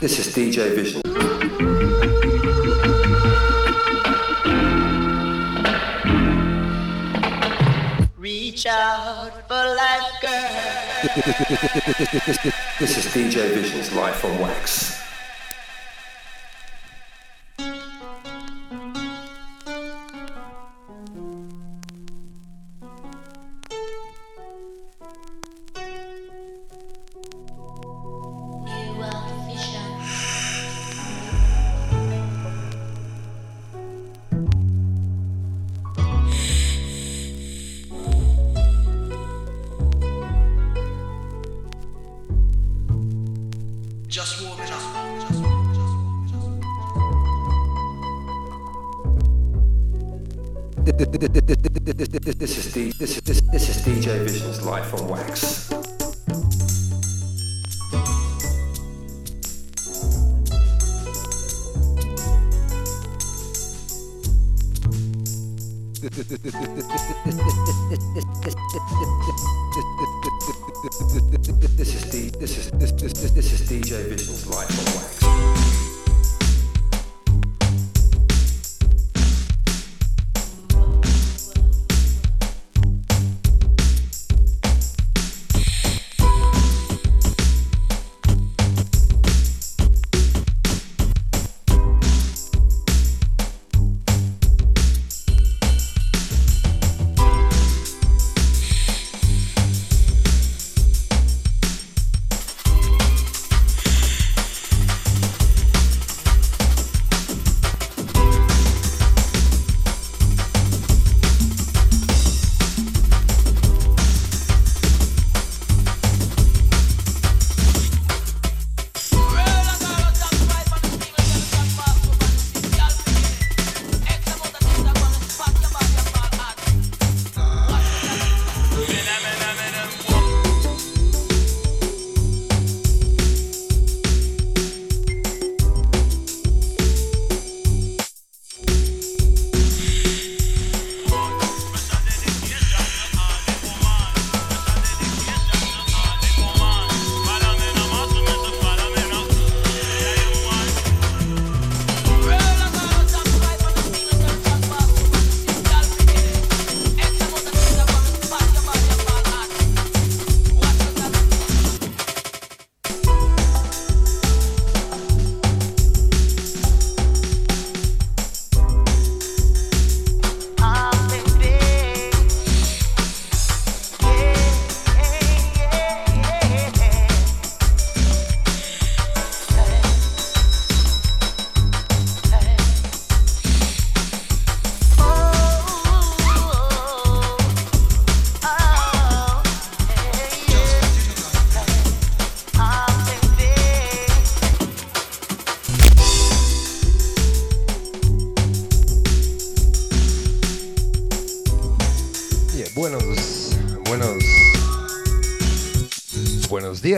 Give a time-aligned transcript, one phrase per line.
[0.00, 1.02] This, this, this, this, is, is DJ Vision.
[8.16, 10.48] Reach out for life, girl.
[12.78, 15.07] This is DJ Vision's Life on Wax.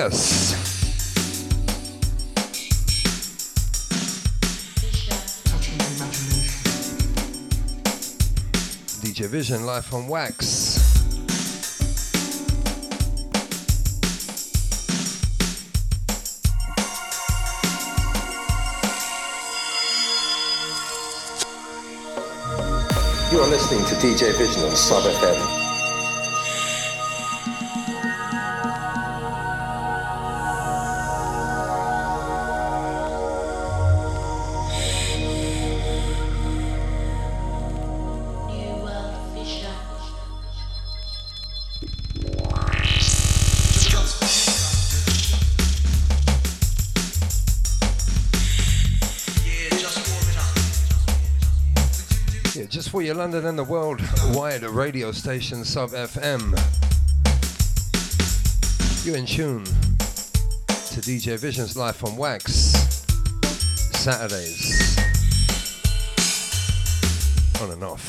[0.01, 0.57] Buenos días.
[9.03, 10.79] DJ Vision live on wax.
[23.31, 25.50] You are listening to DJ Vision on Sub FM.
[52.91, 54.01] For your London and the world
[54.35, 56.59] wide radio station Sub FM.
[59.07, 62.51] You're in tune to DJ Vision's Life on Wax.
[63.97, 64.99] Saturdays.
[67.63, 68.03] On and off.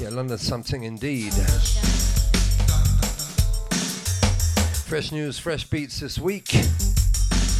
[0.00, 1.32] Yeah, London something indeed.
[4.86, 6.52] Fresh news, fresh beats this week.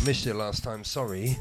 [0.04, 1.38] Missed you last time, sorry.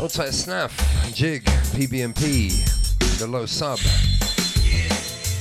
[0.00, 3.18] Outside Snaff, Jig, PBMP.
[3.18, 3.80] the low sub,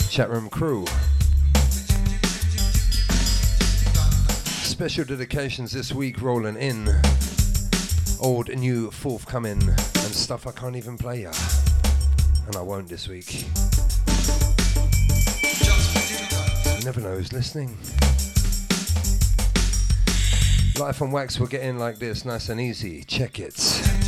[0.10, 0.84] chat room crew.
[4.64, 6.90] Special dedications this week rolling in.
[8.20, 11.34] Old, new, forthcoming, and stuff I can't even play ya.
[12.48, 13.46] And I won't this week.
[16.78, 17.78] You never know who's listening.
[20.80, 23.04] Life on wax will get in like this, nice and easy.
[23.04, 24.07] Check it.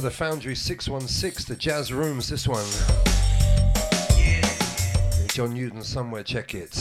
[0.00, 2.64] The Foundry 616, the Jazz Rooms, this one.
[5.28, 6.74] John Newton somewhere, check it.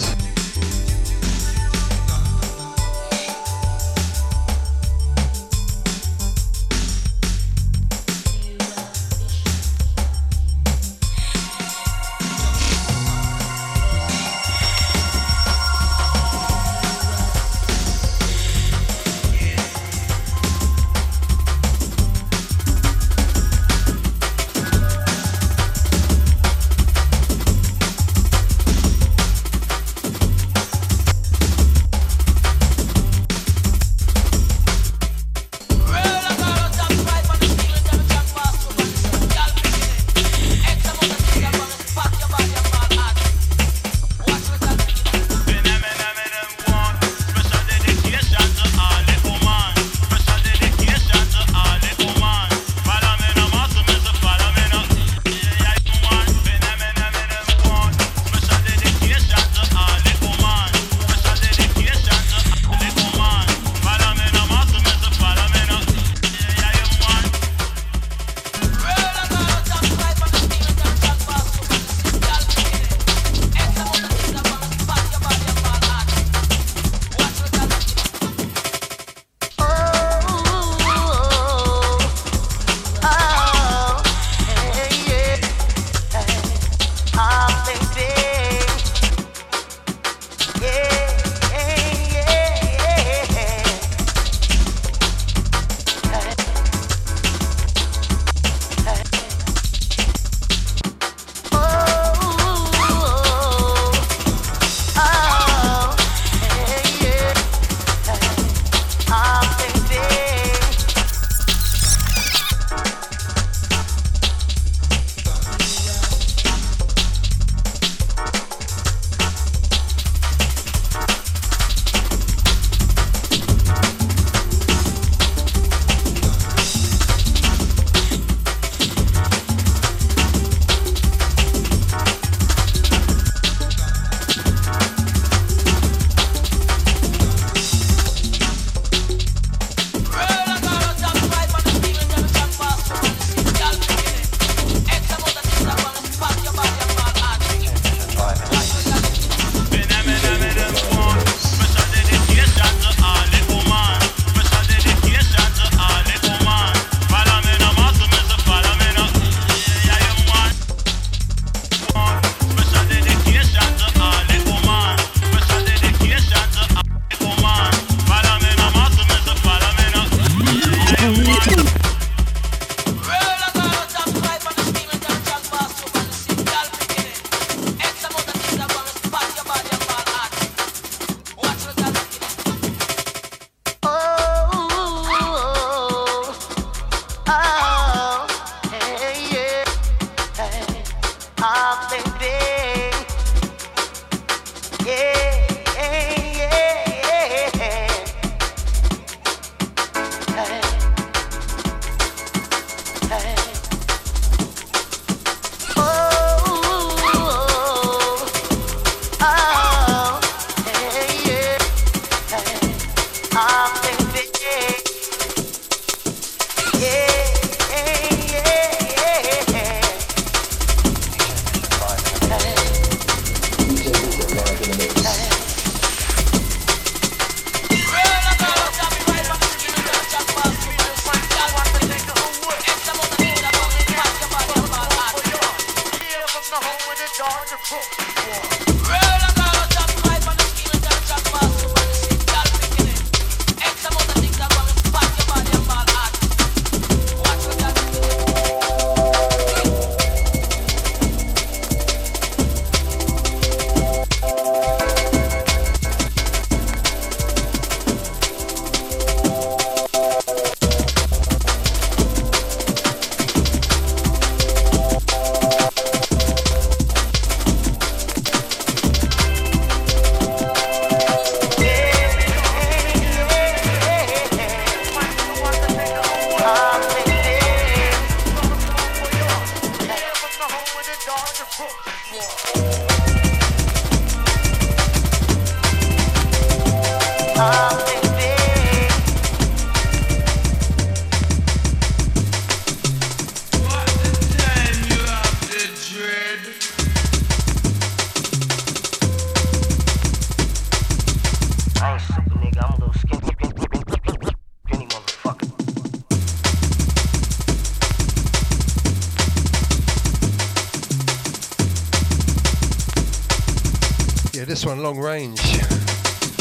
[315.00, 315.40] Long range.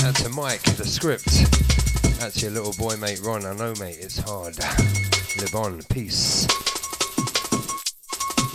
[0.04, 1.44] Out to Mike, the script.
[2.22, 3.44] Out to your little boy mate Ron.
[3.44, 4.58] I know mate, it's hard.
[5.38, 6.46] Live on, peace.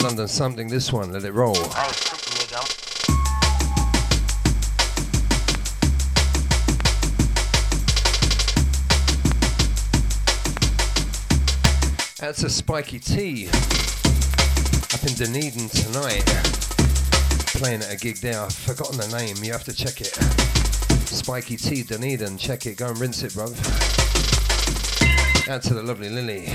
[0.01, 1.53] London something, this one, let it roll.
[12.19, 13.47] That's a spiky T
[14.93, 16.72] up in Dunedin tonight
[17.63, 18.41] playing at a gig there.
[18.41, 19.37] I've forgotten the name.
[19.41, 20.13] You have to check it.
[21.07, 22.37] Spiky T Dunedin.
[22.37, 22.75] Check it.
[22.75, 23.53] Go and rinse it, bruv.
[25.47, 26.51] Out to the lovely Lily.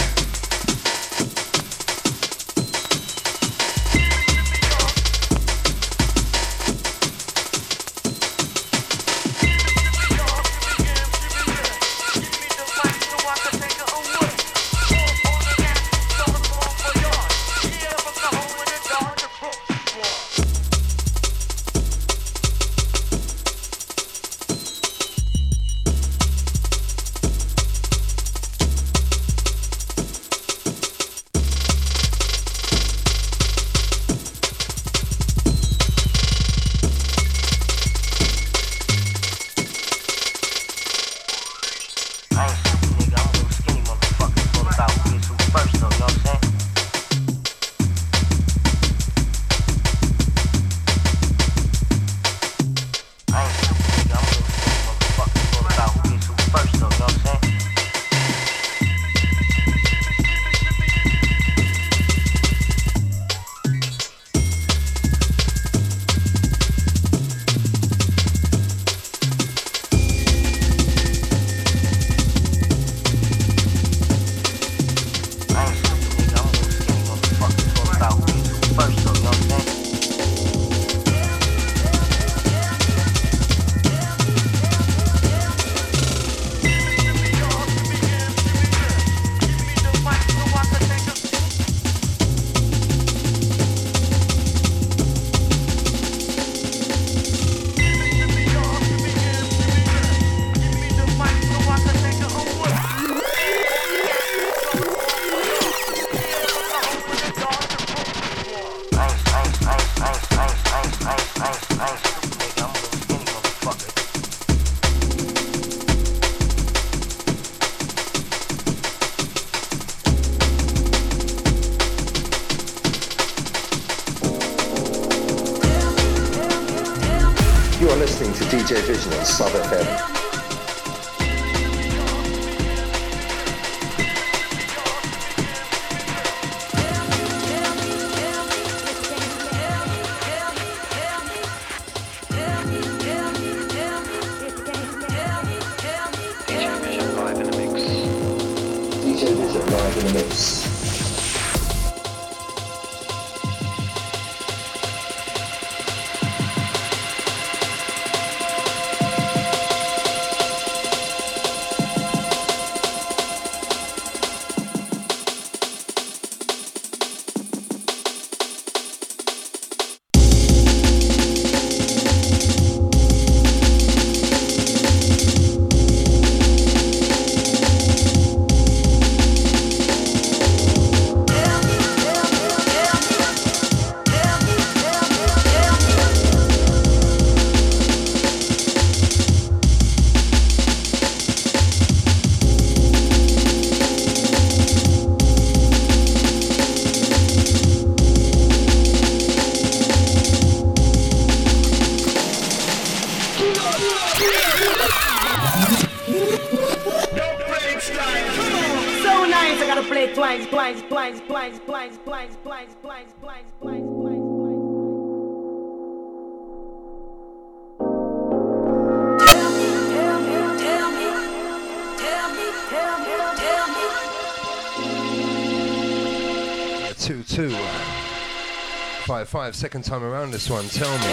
[229.49, 230.69] Five, second time around this one.
[230.69, 231.05] Tell me.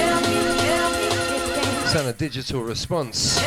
[1.87, 3.41] Sound a digital response.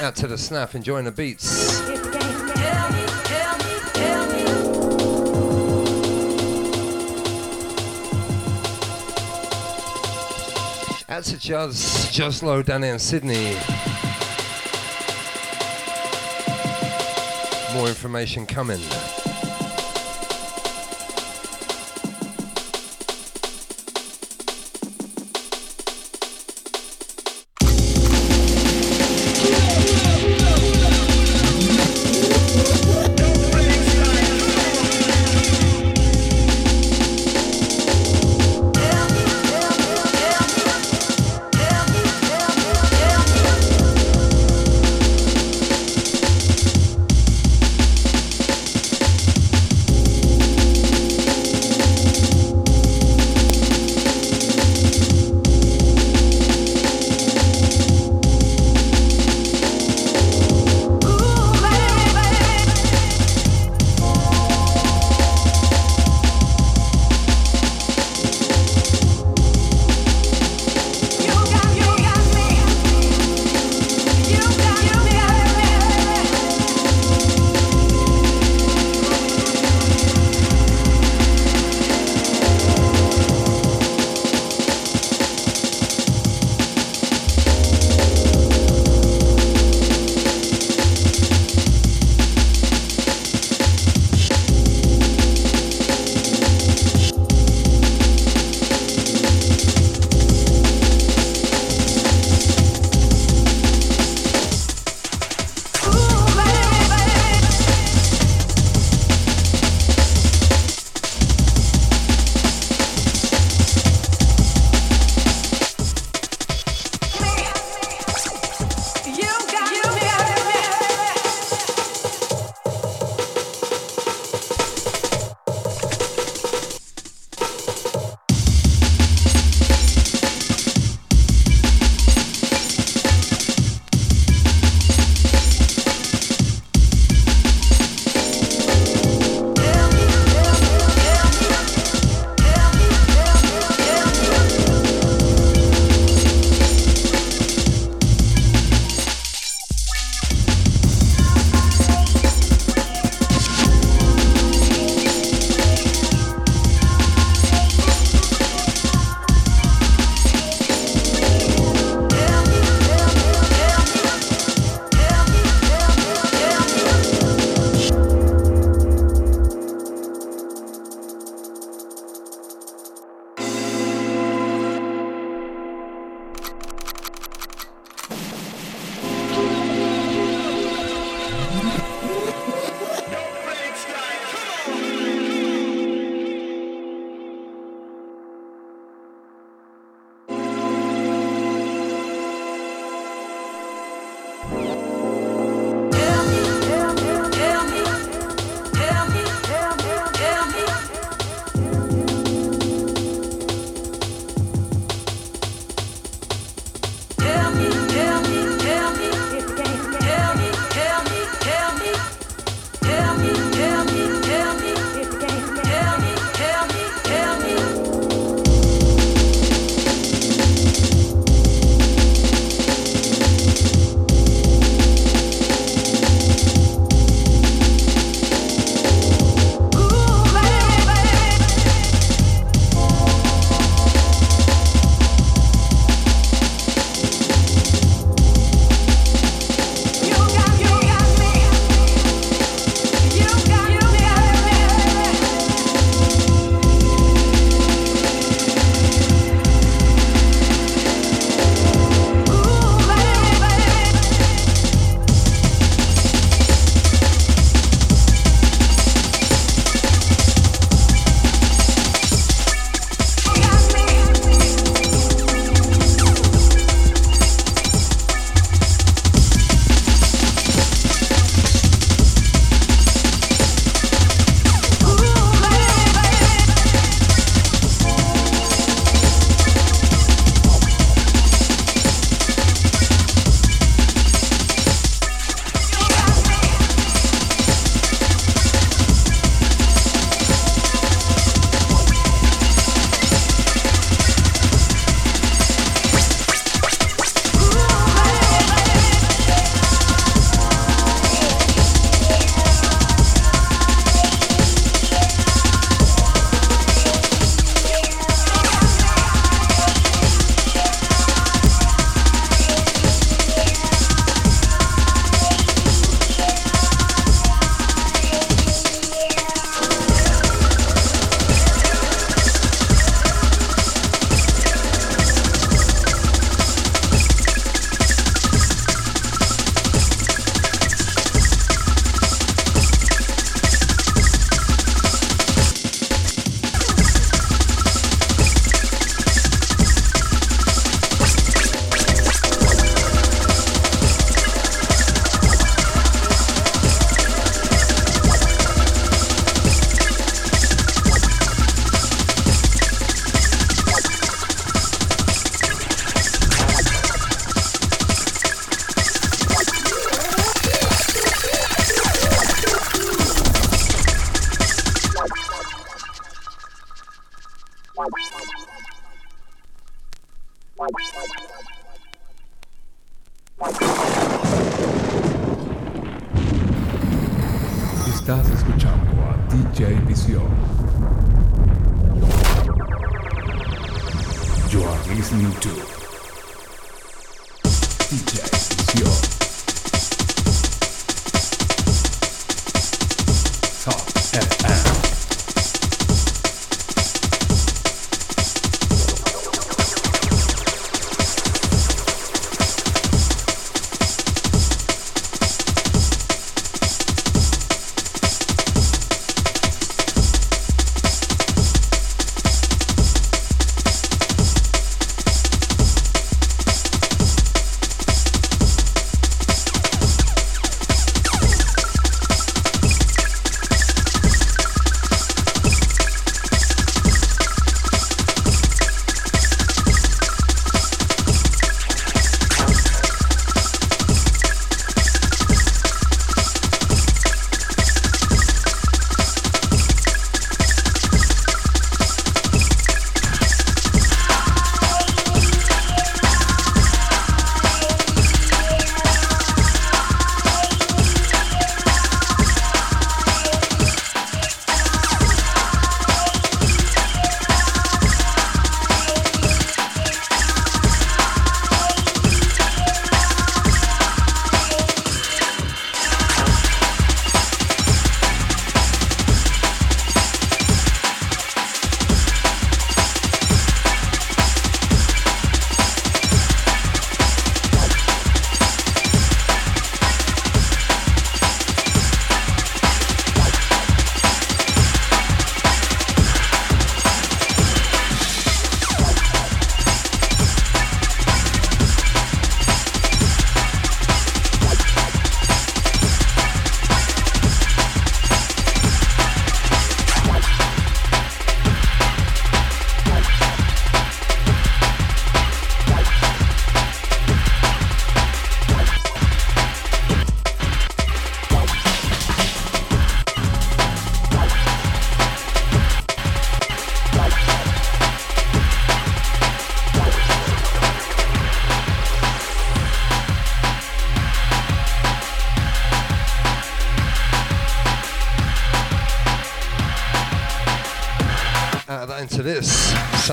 [0.00, 1.80] Out to the snap, enjoying the beats.
[11.08, 13.54] Out to Juz, Juz Low down in Sydney.
[17.74, 18.80] More information coming.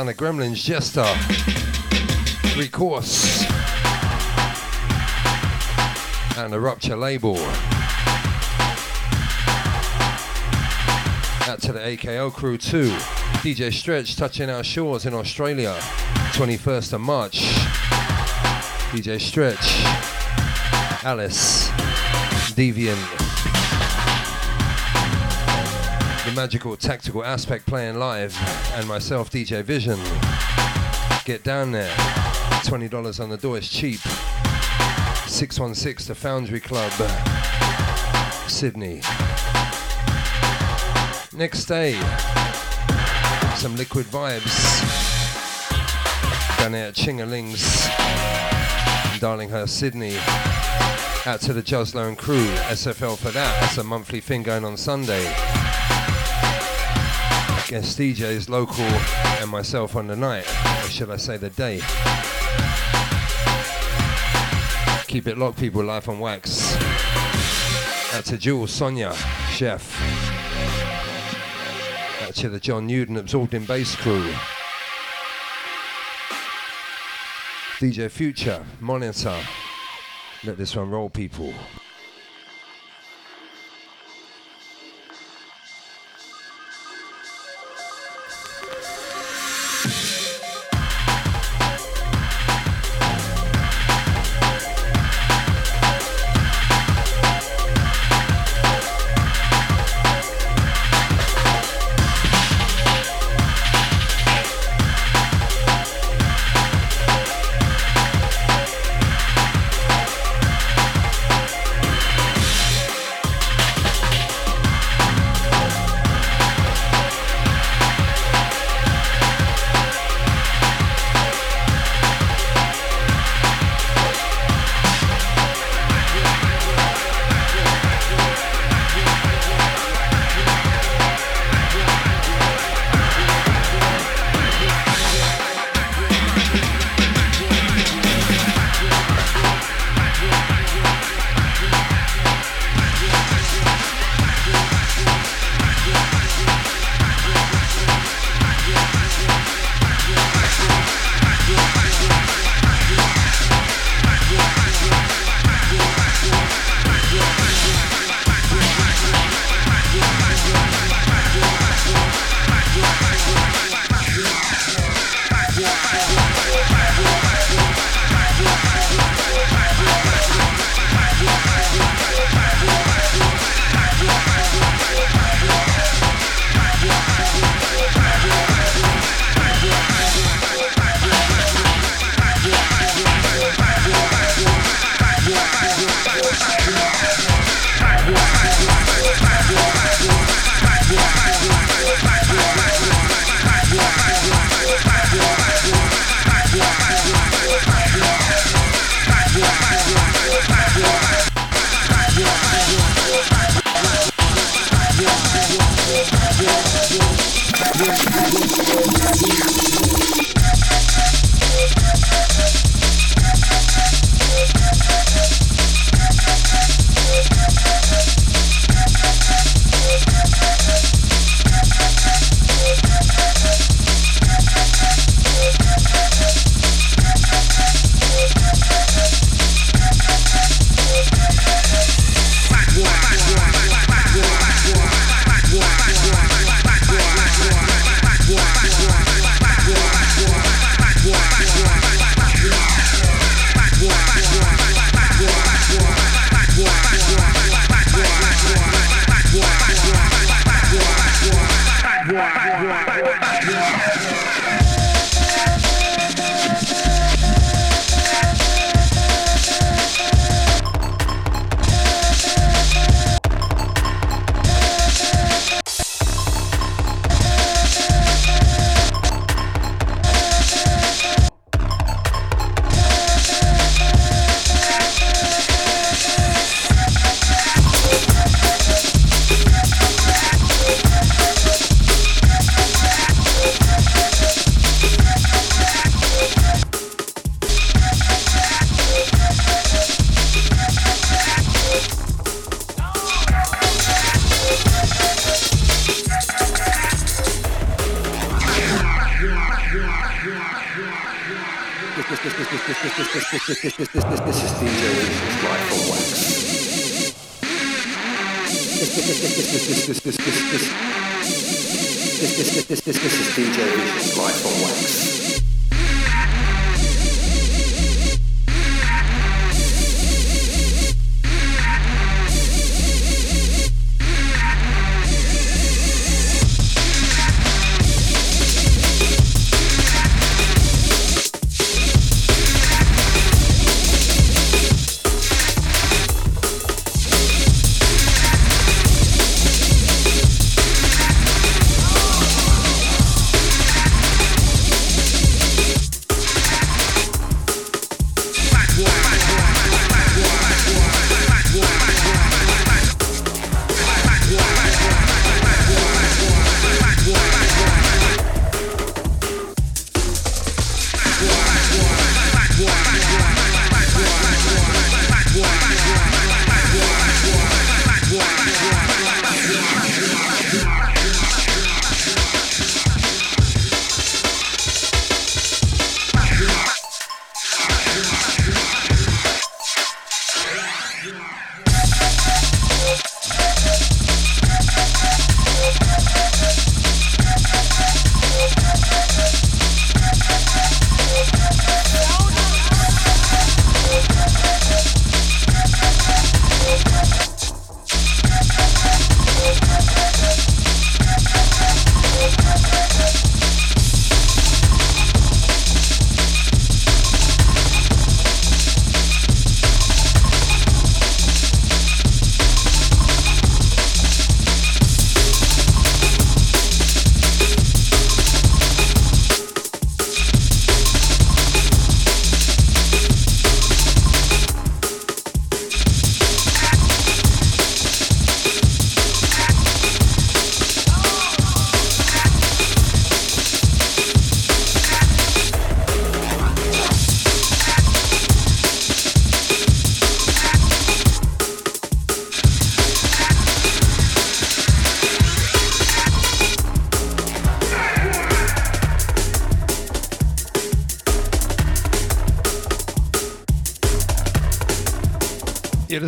[0.03, 1.05] Son of Gremlins, Jester.
[2.59, 3.41] Recourse.
[6.37, 7.37] And the Rupture label.
[11.47, 12.89] Out to the AKO crew too.
[13.45, 15.73] DJ Stretch touching our shores in Australia.
[16.33, 17.39] 21st of March.
[18.91, 19.85] DJ Stretch.
[21.05, 21.69] Alice.
[22.57, 23.22] Deviant.
[26.36, 28.36] Magical tactical aspect playing live.
[28.74, 30.00] And myself, DJ Vision.
[31.26, 31.93] Get down there.
[32.63, 34.00] $20 on the door is cheap.
[35.28, 36.91] 616 The Foundry Club.
[38.48, 39.02] Sydney.
[41.36, 41.93] Next day,
[43.56, 44.54] some liquid vibes.
[46.58, 47.88] Down there at Chingalings,
[49.19, 50.15] Darlinghurst, Sydney.
[51.26, 53.60] Out to the Joslo and crew, SFL for that.
[53.62, 55.26] That's a monthly thing going on Sunday.
[57.73, 58.86] Guest DJs, local,
[59.41, 60.47] and myself on the night,
[60.83, 61.79] or should I say the day.
[65.07, 65.83] Keep it locked, people.
[65.83, 66.75] Life on wax.
[68.13, 69.12] Out to Jules, Sonia,
[69.49, 69.99] chef.
[72.21, 74.31] Out to the John Newton absorbed in bass crew.
[77.79, 79.39] DJ Future, monitor.
[80.43, 81.51] Let this one roll, people.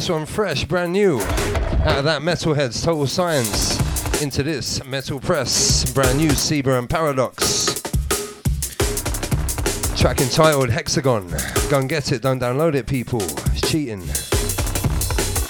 [0.06, 1.20] This one fresh, brand new.
[1.20, 7.82] Out of that Metalheadz Total Science into this Metal Press, brand new Zebra and Paradox.
[9.98, 11.28] Track entitled Hexagon.
[11.72, 13.24] Go and get it, don't download it, people.
[13.24, 14.04] It's cheating.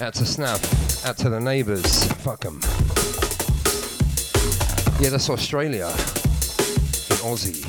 [0.02, 0.62] Out to Snap,
[1.06, 2.06] out to the neighbours.
[2.14, 2.62] Fuck them.
[5.02, 5.88] Yeah, that's Australia.
[5.88, 7.66] In Aussie.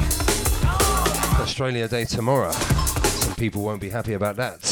[1.40, 2.52] Australia Day tomorrow.
[2.52, 4.65] Some people won't be happy about that.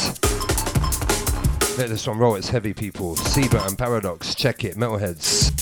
[1.77, 3.15] Let this one roll, it's heavy, people.
[3.17, 5.54] Zebra and Paradox, check it, Metalheadz.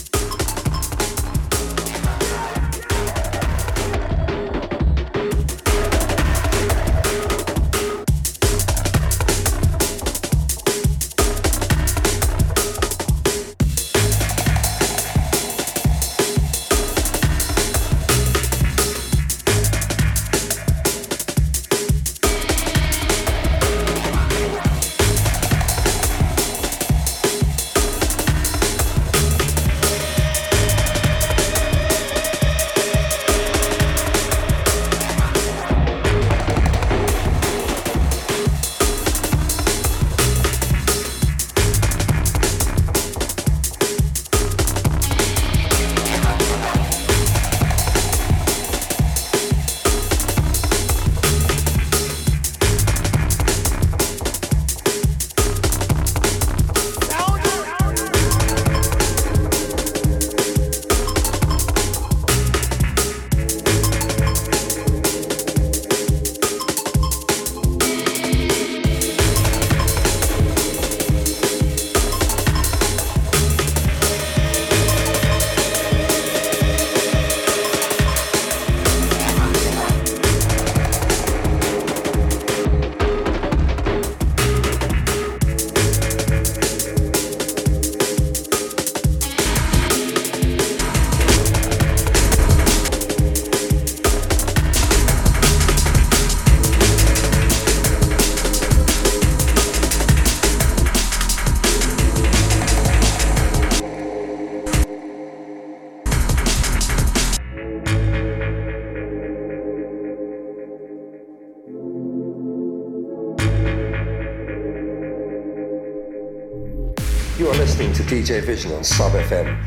[118.41, 119.62] Vision on Sub FM.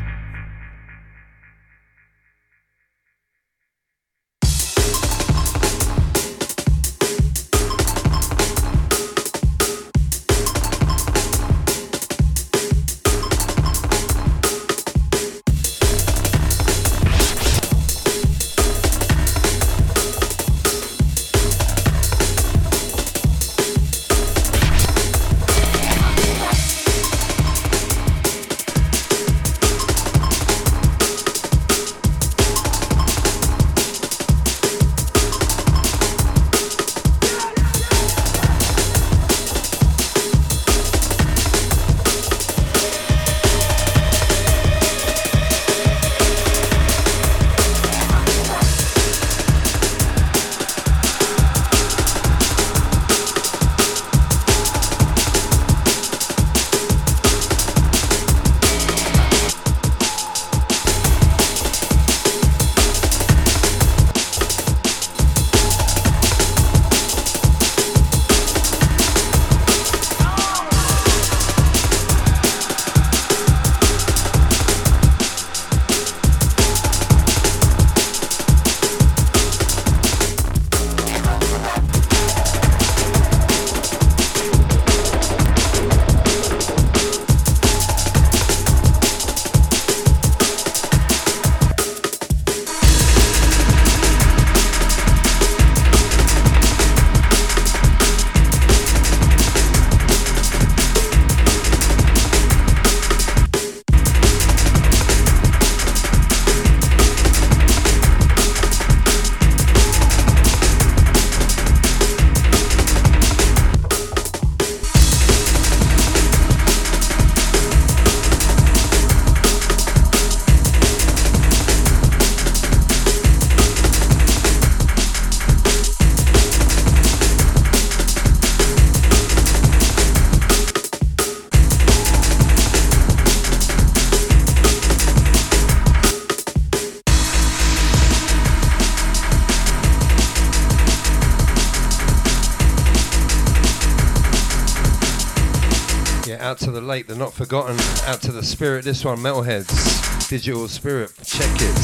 [146.97, 147.77] Late, they're not forgotten.
[148.07, 150.29] Out to the spirit, this one, Metalheadz.
[150.29, 151.75] Digital Spirit, check it.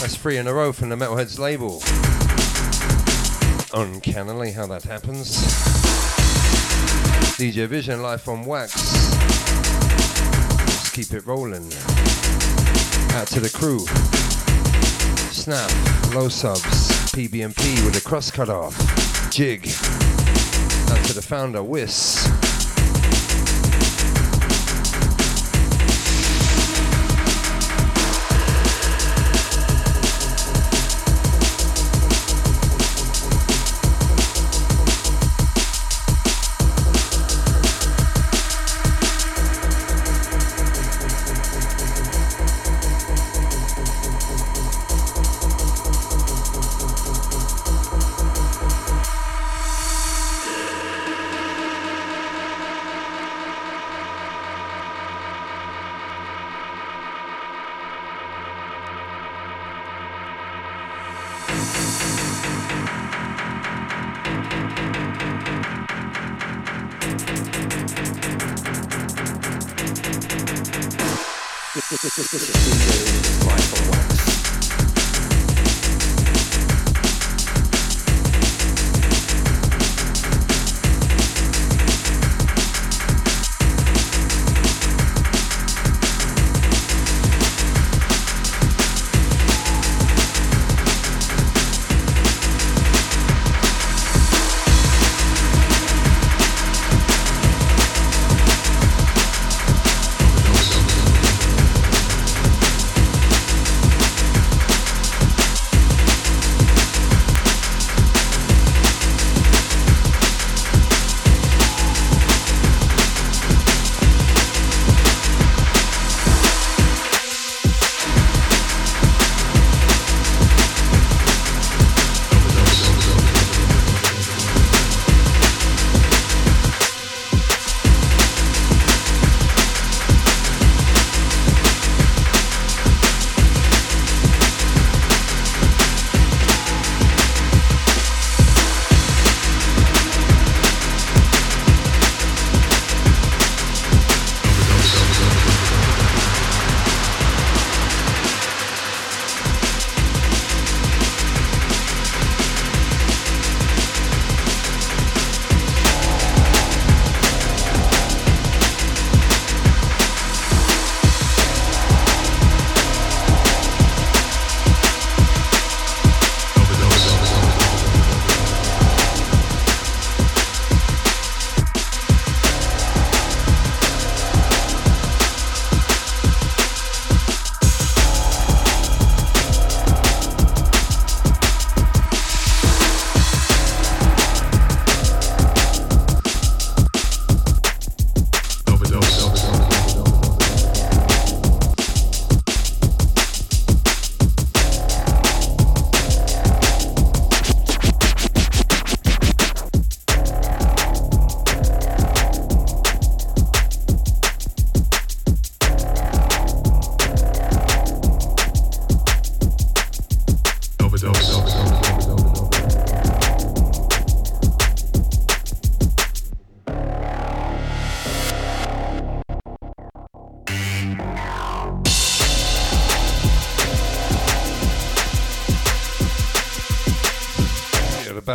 [0.00, 1.80] That's three in a row from the Metalheadz label.
[3.72, 5.38] Uncannily how that happens.
[7.38, 8.74] DJ Vision life on wax.
[10.58, 11.72] Let's keep it rolling.
[13.14, 13.78] Out to the crew.
[15.32, 15.70] Snap,
[16.14, 16.60] low subs,
[17.12, 18.76] PBMP with a cross cut off.
[19.30, 19.66] Jig.
[20.90, 22.15] Out to the founder, Wiss.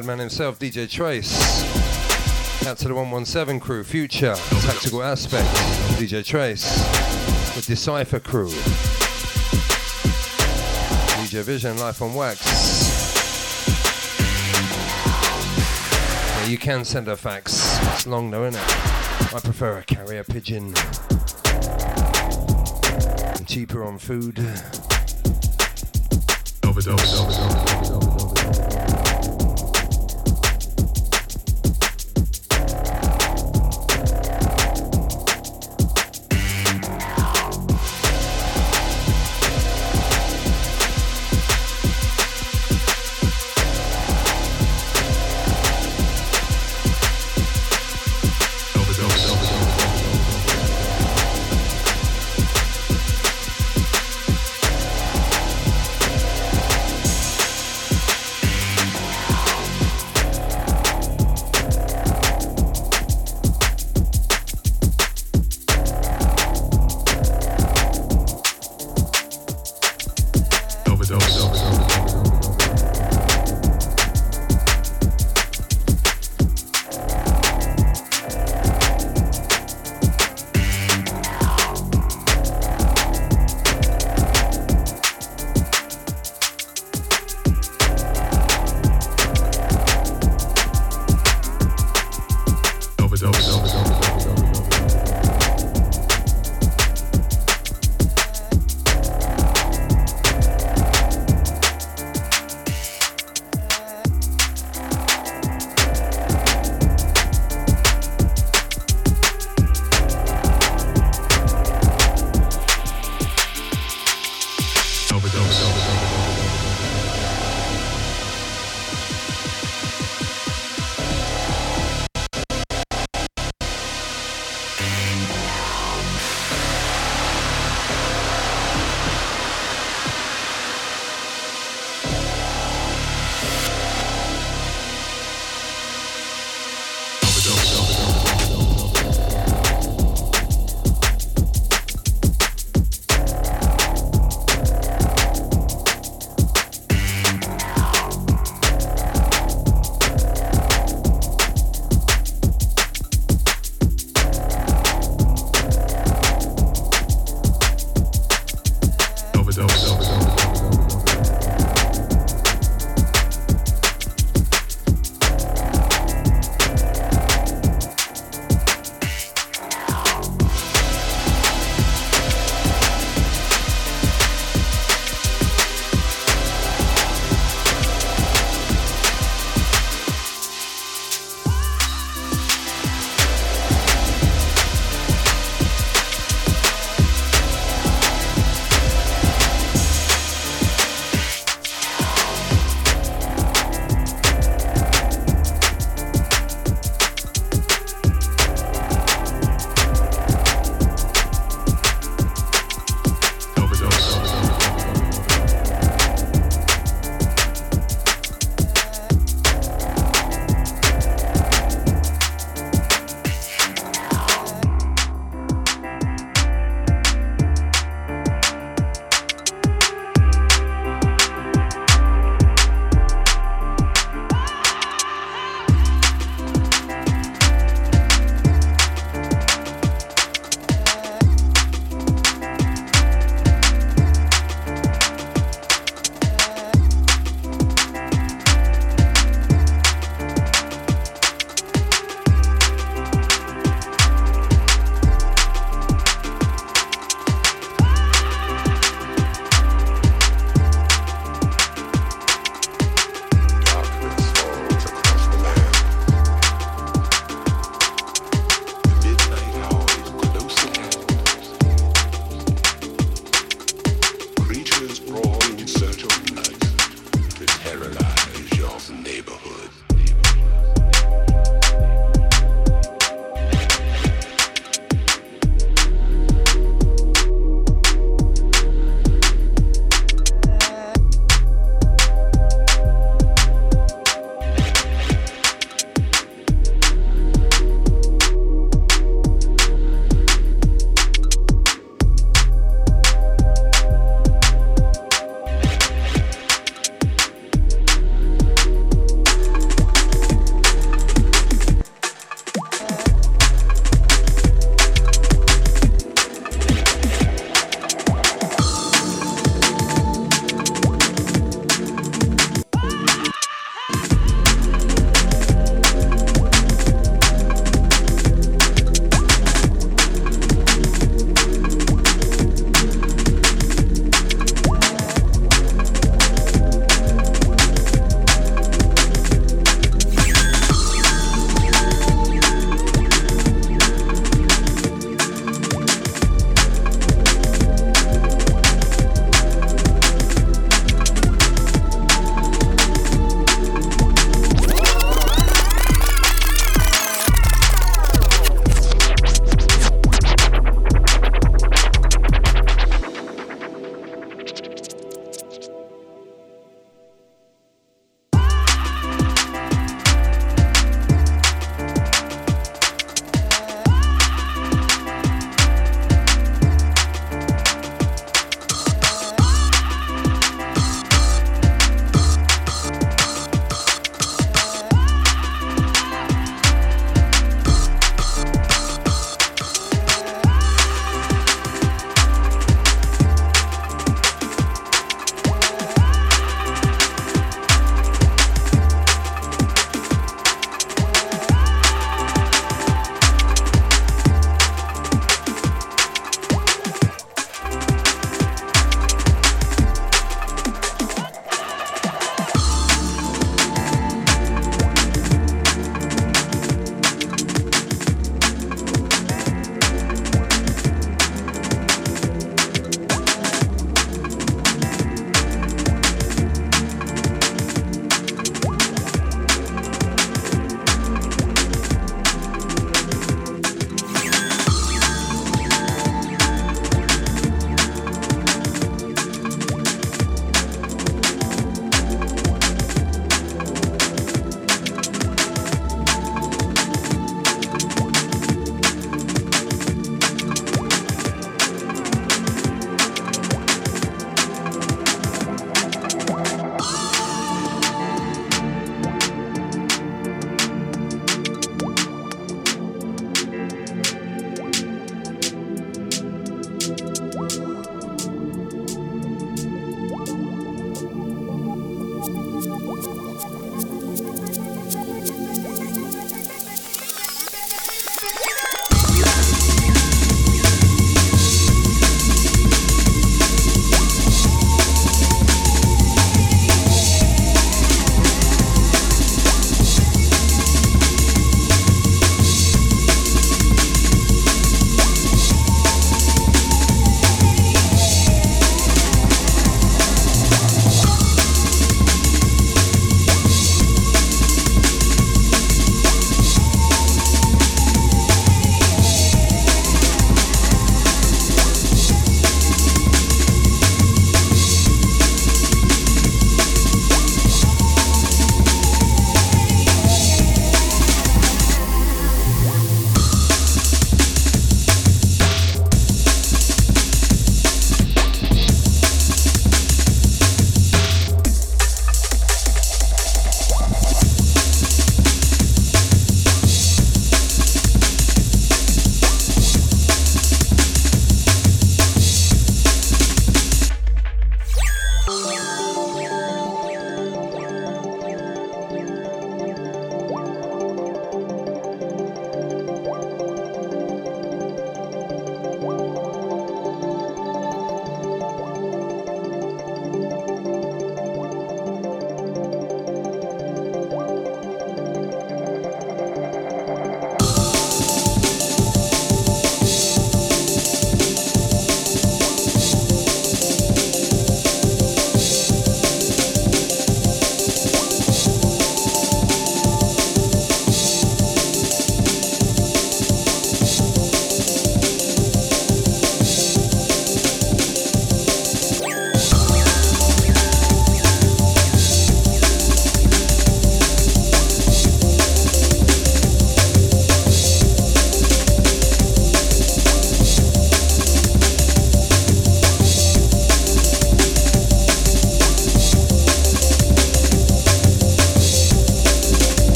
[0.00, 1.64] Bad man himself, DJ Trace.
[2.66, 5.48] Out to the 117 crew, Future, Tactical Aspect,
[5.96, 6.82] DJ Trace,
[7.54, 8.50] the Decipher crew,
[11.16, 12.44] DJ Vision, Life on Wax.
[16.42, 17.78] Yeah, you can send a fax.
[17.94, 19.34] It's long though, isn't it?
[19.34, 20.74] I prefer a carrier pigeon.
[23.34, 24.36] And cheaper on food.
[26.76, 28.25] this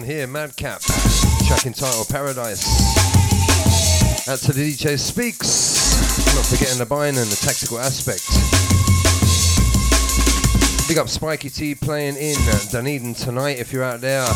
[0.00, 0.82] one here, Madcap,
[1.46, 2.66] track entitled Paradise.
[4.28, 8.26] Out to the DJ Speaks, not forgetting the buying and the tactical aspect.
[10.86, 12.36] Big up Spiky T playing in
[12.70, 13.58] Dunedin tonight.
[13.58, 14.28] If you're out there,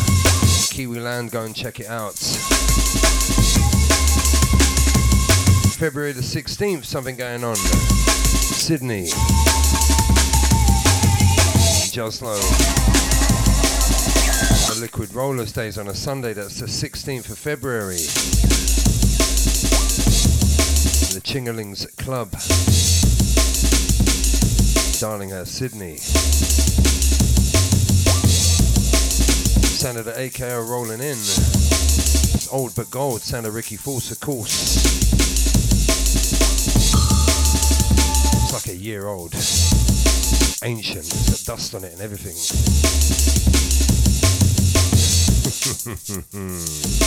[0.71, 2.15] Kiwi Land, go and check it out.
[5.77, 7.57] February the 16th, something going on.
[7.57, 9.09] Sydney.
[11.93, 12.80] Joslo.
[14.81, 18.01] Liquid Roller stays on a Sunday, that's the 16th of February.
[21.13, 22.31] The Chingalings Club.
[24.99, 25.99] Darlinghurst, Sydney.
[29.77, 31.19] Sound of the AKO rolling in.
[31.19, 34.77] It's old but gold, sound of Ricky Force, of course.
[38.45, 39.35] It's like a year old.
[40.65, 42.80] Ancient, there's dust on it and everything.
[45.71, 47.00] フフフ。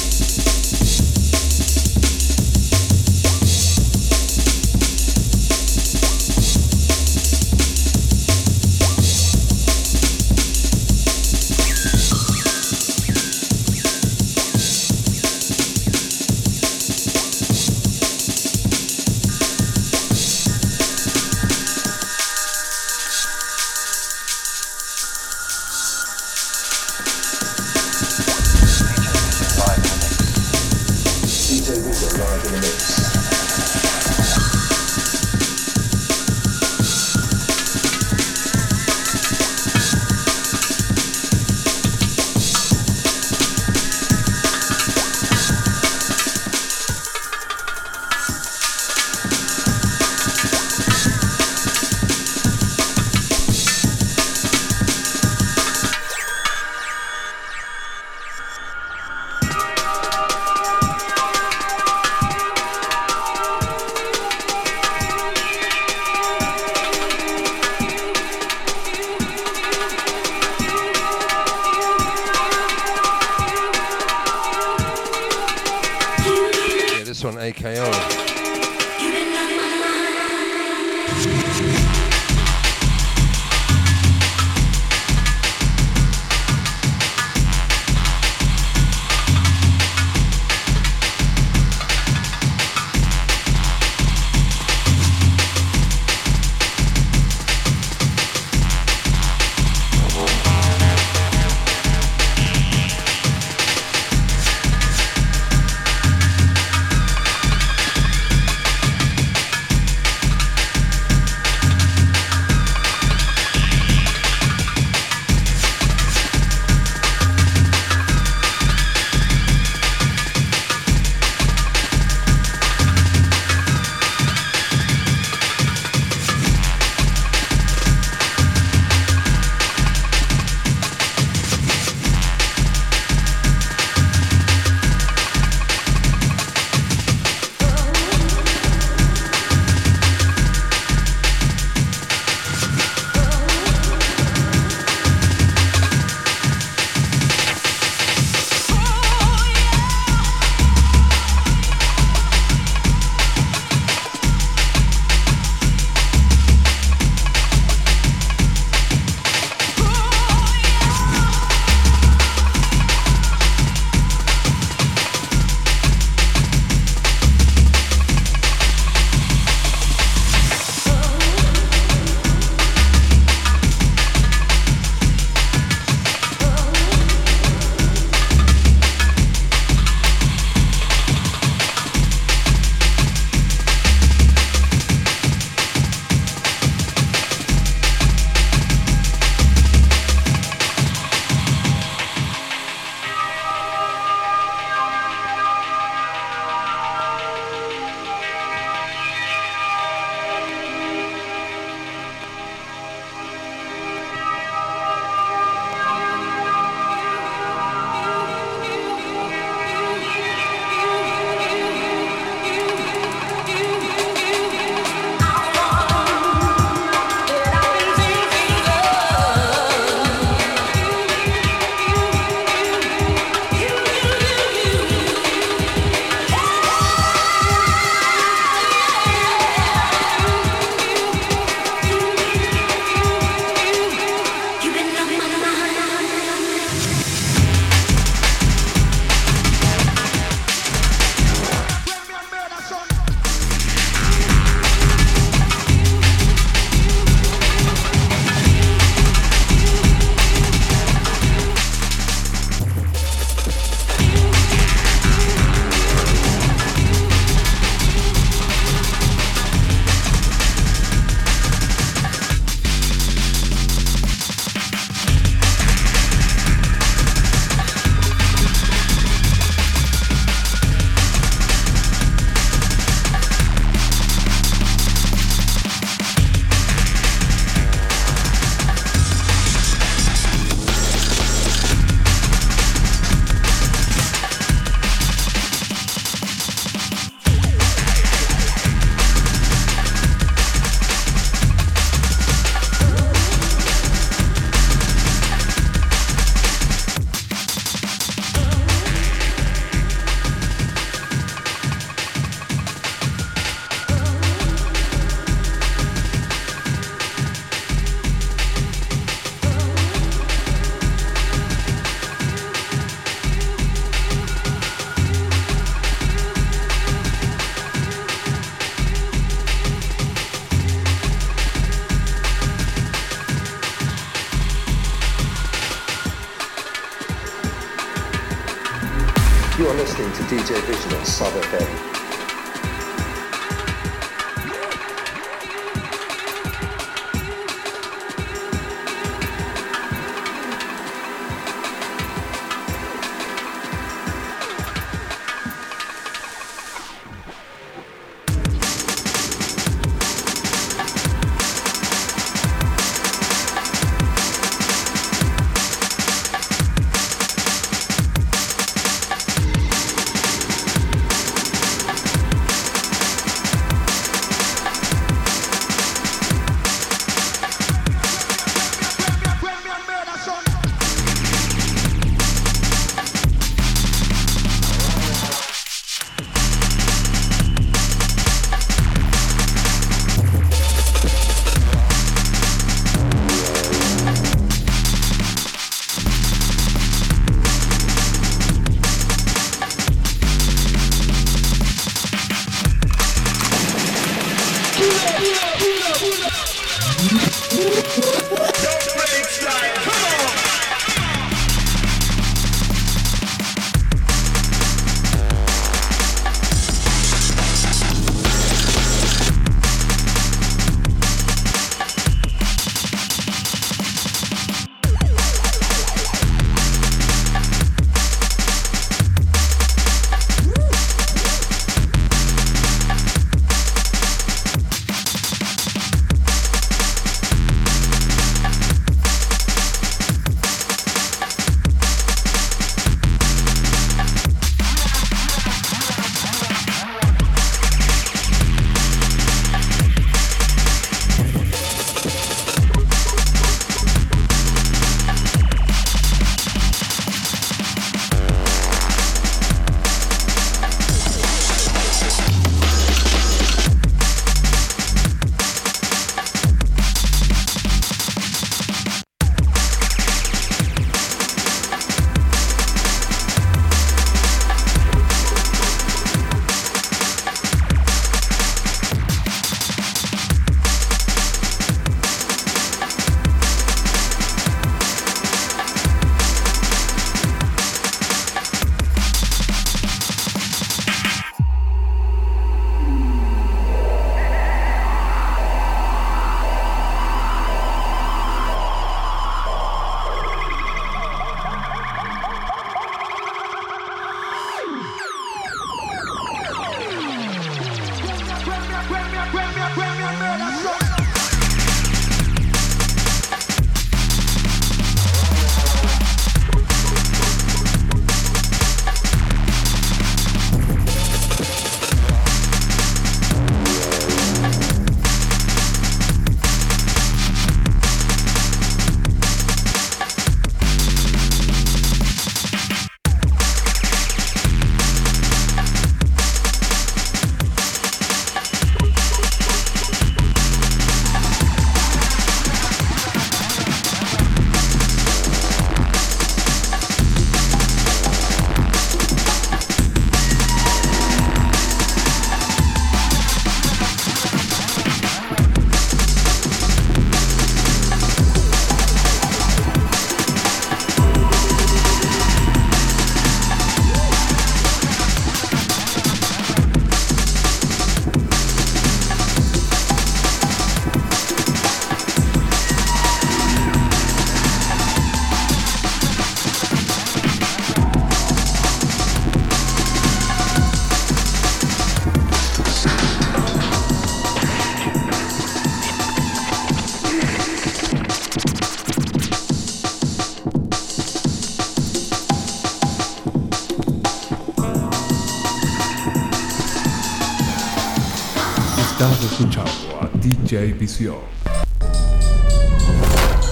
[590.63, 591.19] DJ Vision.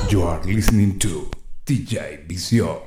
[0.09, 1.29] You are listening to
[1.65, 2.77] DJ Vision,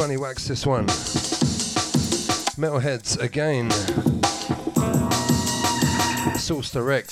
[0.00, 0.86] Bunny Wax this one.
[2.56, 3.70] Metalheadz again.
[6.38, 7.10] Source Direct.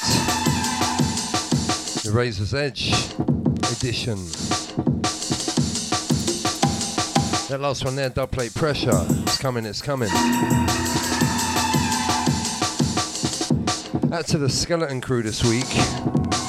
[2.03, 2.89] The Razor's Edge
[3.72, 4.16] edition.
[7.51, 9.05] That last one there, dub plate pressure.
[9.24, 10.09] It's coming, it's coming.
[14.11, 15.68] Out to the skeleton crew this week.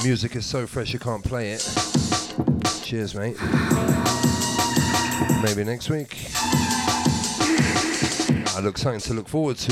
[0.05, 1.69] Music is so fresh you can't play it.
[2.81, 3.35] Cheers, mate.
[5.41, 6.28] Maybe next week.
[8.60, 9.72] I look something to look forward to.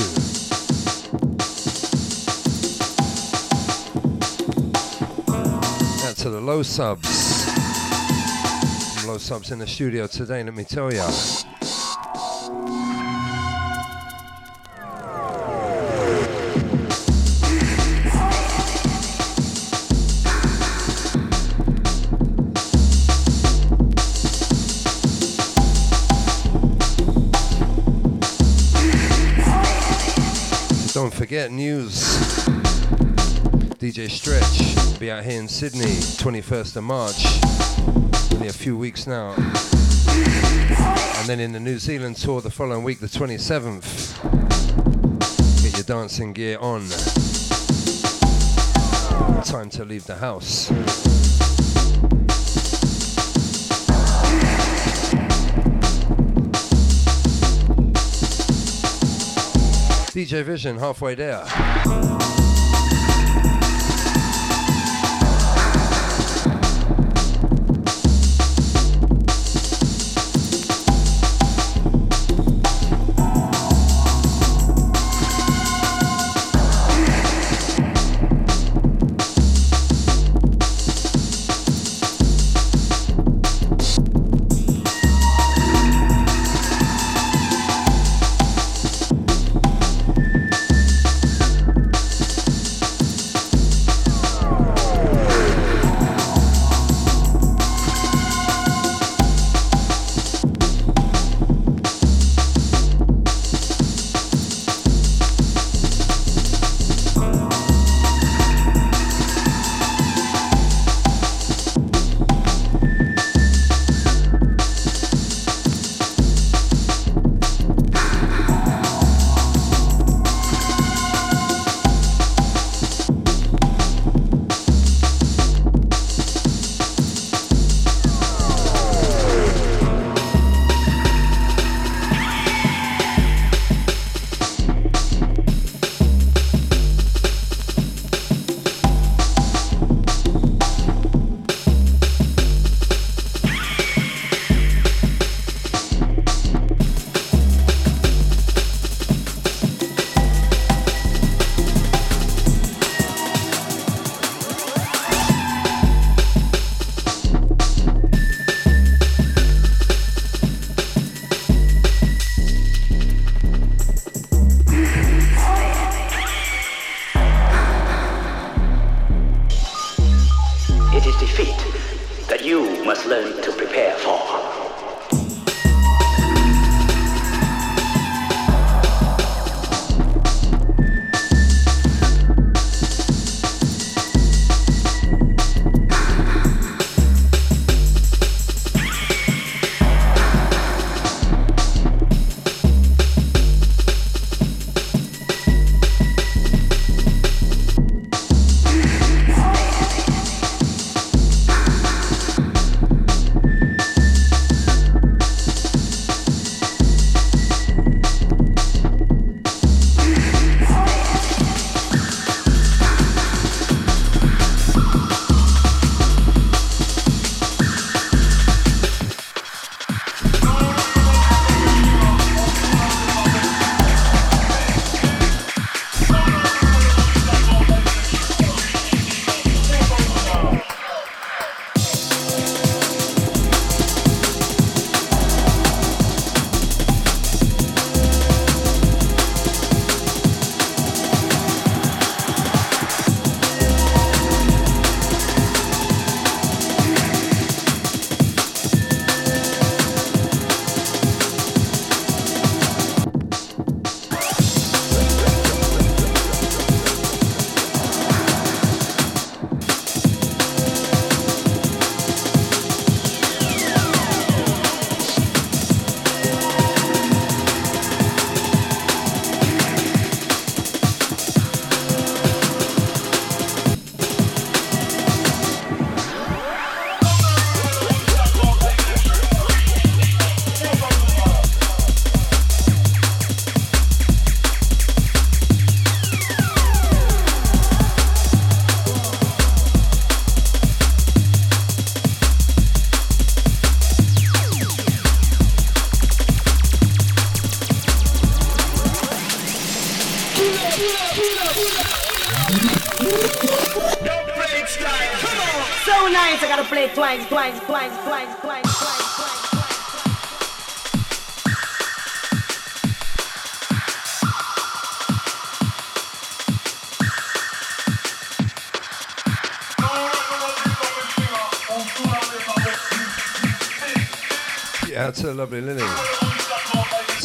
[6.16, 7.06] To the low subs.
[8.94, 11.06] Some low subs in the studio today, let me tell ya.
[31.38, 32.18] Forget news.
[33.78, 37.38] DJ Stretch be out here in Sydney, 21st of March.
[38.34, 39.34] Only a few weeks now.
[41.20, 44.20] And then in the New Zealand tour the following week, the 27th.
[45.62, 46.88] Get your dancing gear on.
[49.44, 51.07] Time to leave the house.
[60.18, 62.27] DJ Vision halfway there.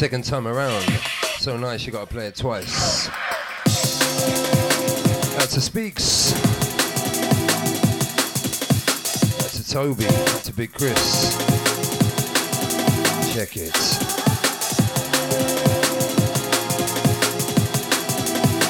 [0.04, 0.84] Second time around.
[1.38, 3.08] So nice, you gotta play it twice.
[5.38, 6.34] Out to Speaks.
[9.42, 10.06] Out to Toby.
[10.06, 11.38] Out to Big Chris.
[13.34, 13.74] Check it.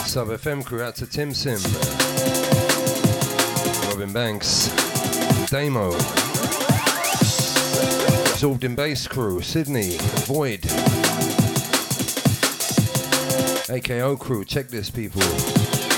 [0.06, 1.58] Sub FM crew out to Tim Sim.
[3.90, 4.68] Robin Banks.
[5.50, 5.94] Damo.
[8.30, 9.98] Absorbed in Bass Crew, Sydney,
[10.28, 10.93] Void.
[13.74, 15.93] AKO Crew, check this, people.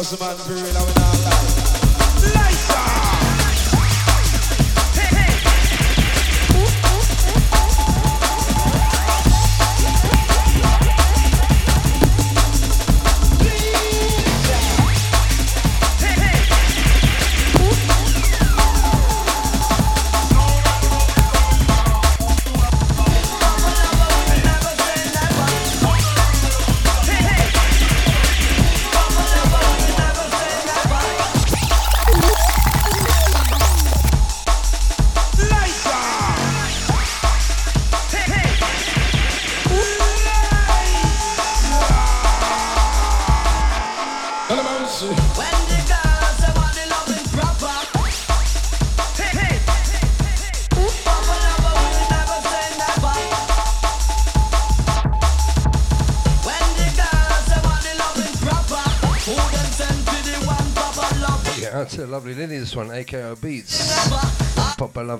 [0.00, 0.29] I go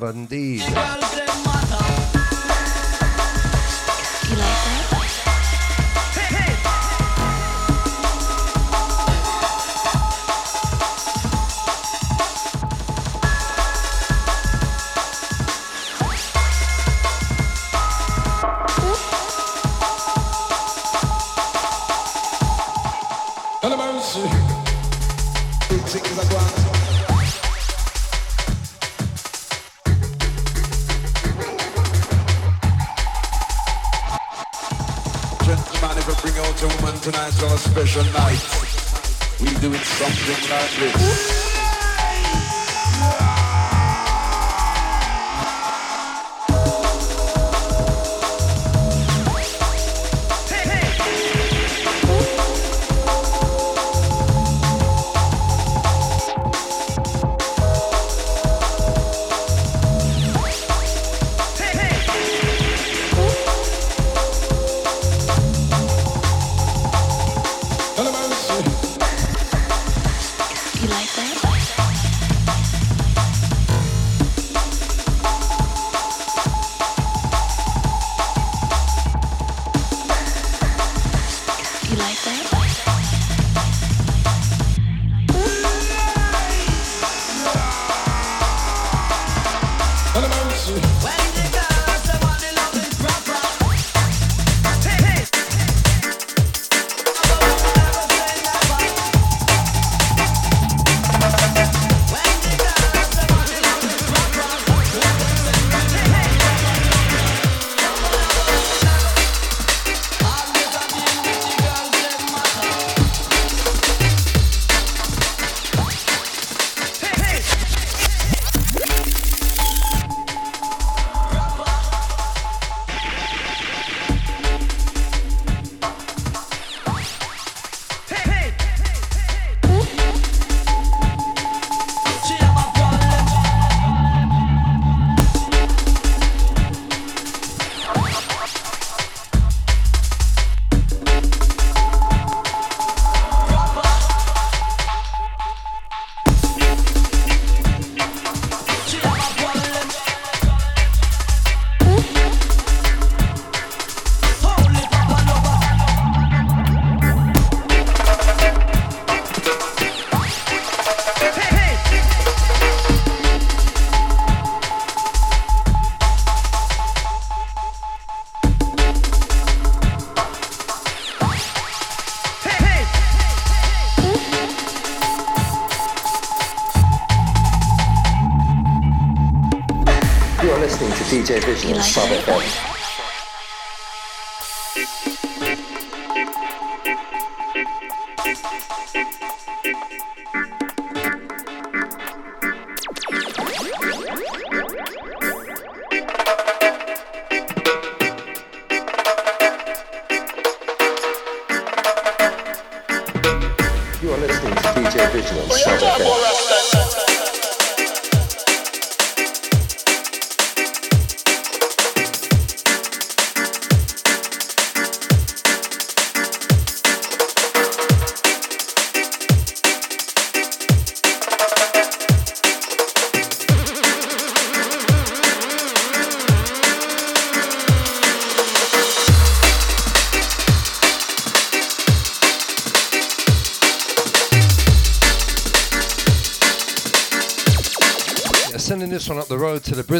[0.01, 0.50] bon dia.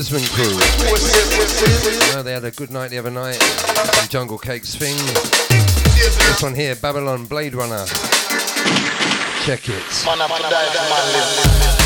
[0.01, 0.57] Brisbane crew.
[2.23, 3.39] They had a good night the other night.
[4.09, 4.97] Jungle cake thing.
[4.97, 7.85] This one here, Babylon Blade Runner.
[9.45, 11.80] Check it.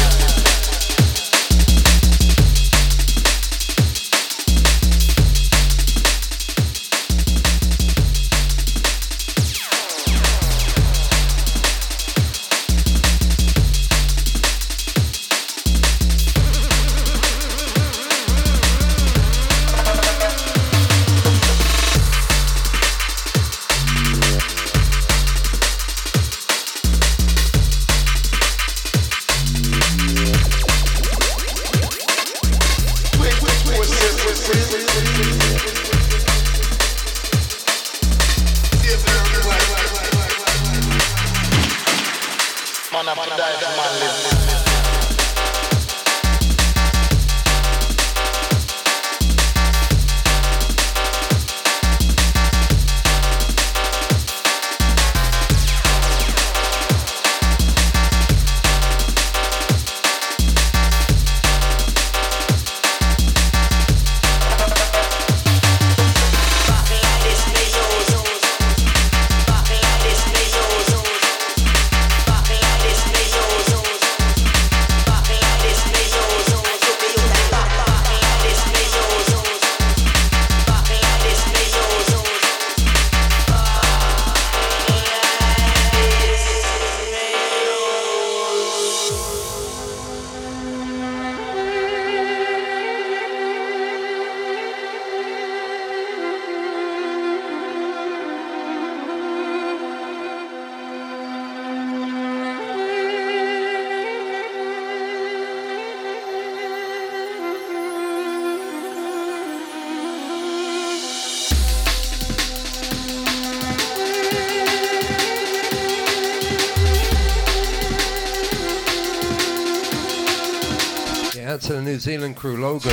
[122.45, 122.91] Crew, Logan.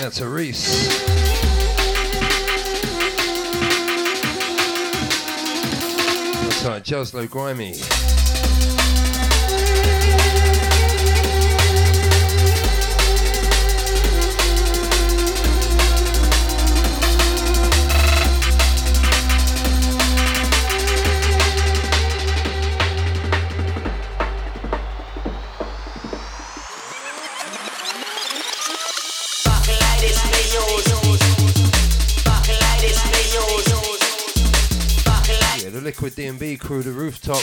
[0.00, 0.88] That's a Reese.
[6.42, 7.93] That's right, Joslo Grimy.
[35.94, 37.40] Liquid D&B crew, the rooftop.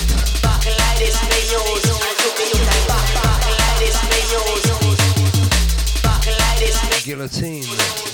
[7.06, 7.64] Guillotine,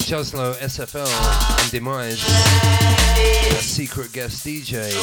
[0.05, 1.07] Joslo, SFL,
[1.59, 2.23] and Demise.
[3.51, 4.93] A secret guest DJ.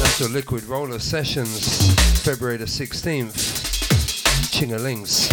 [0.00, 1.92] That's your Liquid Roller Sessions,
[2.22, 3.34] February the 16th.
[4.52, 5.28] Chingalings.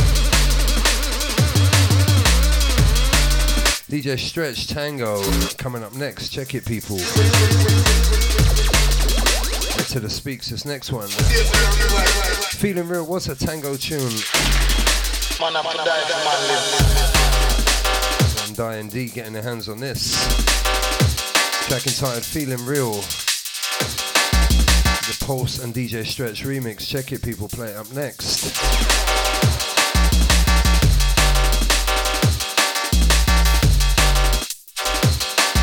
[3.89, 5.23] DJ Stretch Tango
[5.57, 6.27] coming up next.
[6.27, 6.97] Check it, people.
[9.93, 10.49] To the speaks.
[10.49, 11.07] This next one.
[11.07, 13.05] Feeling real.
[13.05, 13.99] What's a tango tune?
[13.99, 14.17] Man to
[15.61, 18.47] die for man live.
[18.47, 20.15] And Die and D getting their hands on this.
[21.67, 22.93] Track entitled Feeling Real.
[25.03, 26.87] The Pulse and DJ Stretch remix.
[26.87, 27.47] Check it, people.
[27.47, 28.45] Play it up next.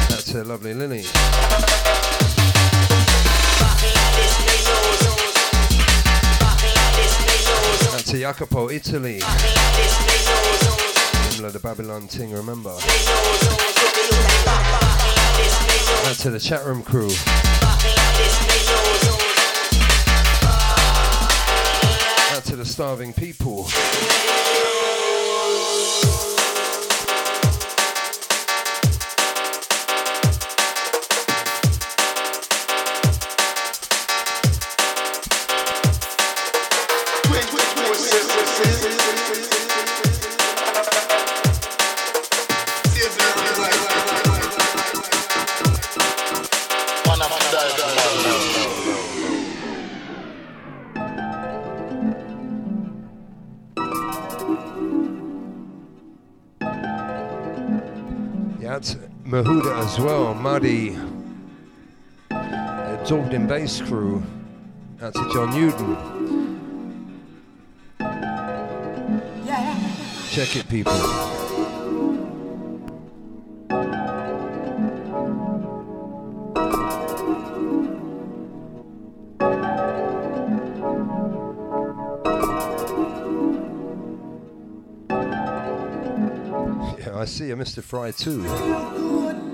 [0.08, 1.04] That's a lovely Lily.
[8.12, 9.20] A Jacopo, Italy.
[11.30, 12.74] Similar to Babylon Ting, remember?
[16.02, 17.10] That's to the chat room crew.
[22.34, 23.68] Out to the starving people.
[59.30, 60.34] Mahuda as well.
[60.34, 60.98] Muddy.
[63.06, 64.22] Dublin bass crew.
[64.98, 65.96] That's to John Newton.
[70.30, 71.39] Check it, people.
[87.50, 87.82] You, Mr.
[87.82, 89.49] Fry, too.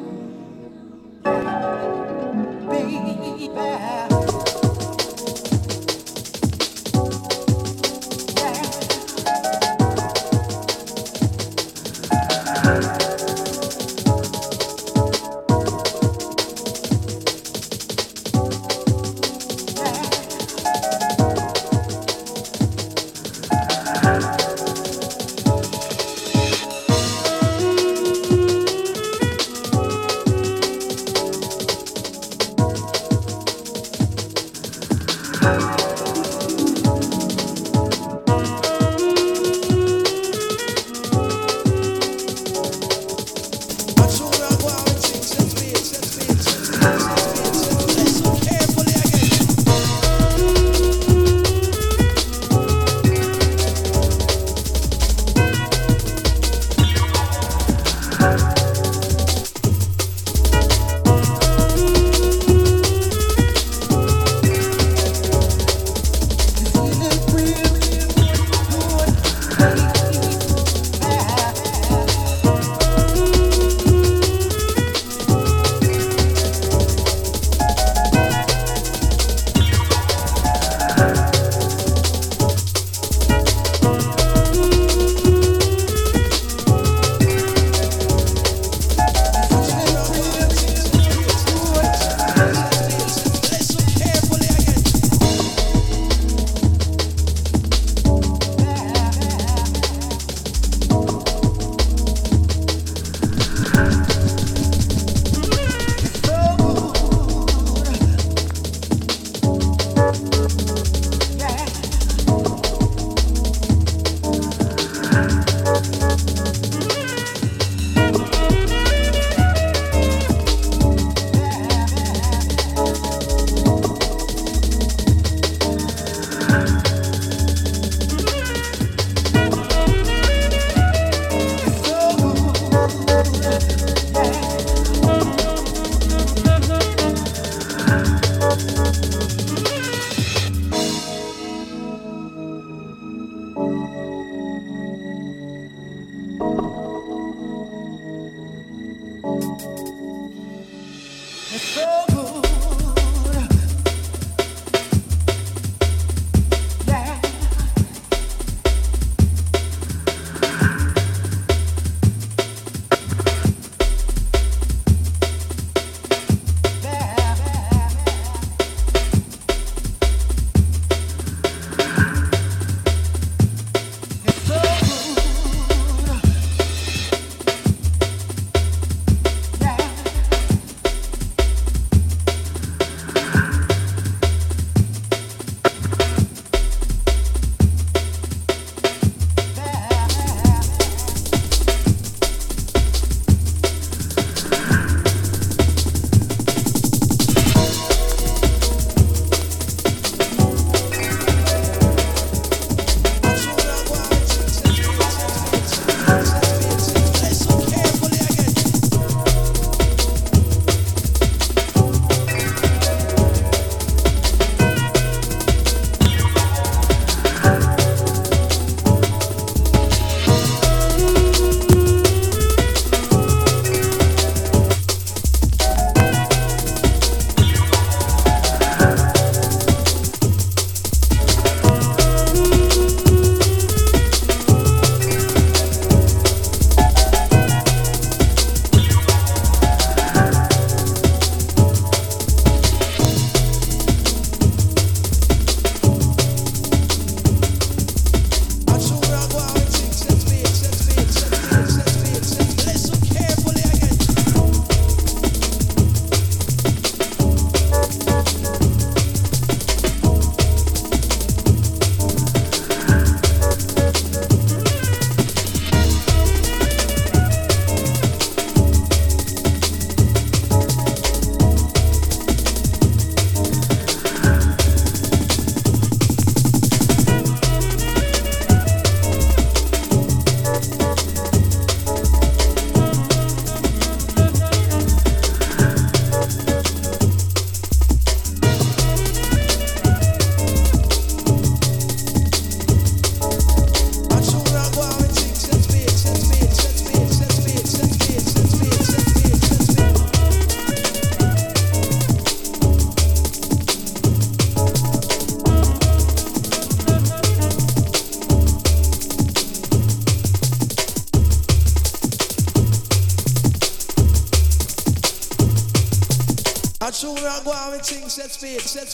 [318.47, 318.89] Things set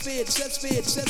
[0.52, 1.08] speed, set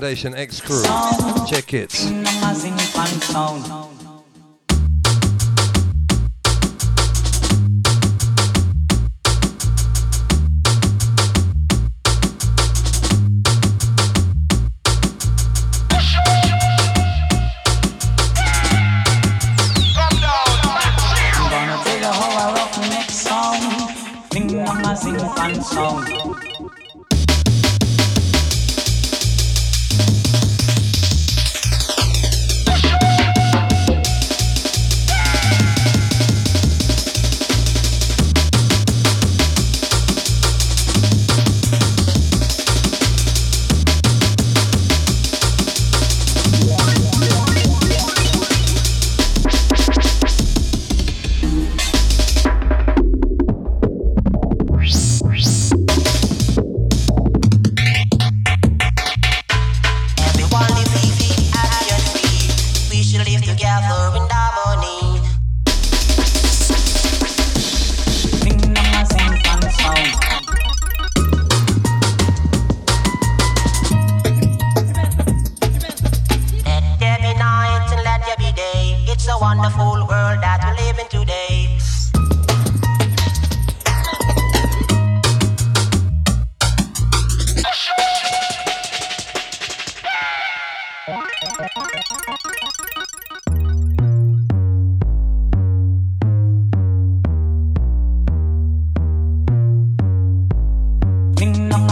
[0.00, 0.82] Foundation X Crew.
[1.46, 1.92] Check it.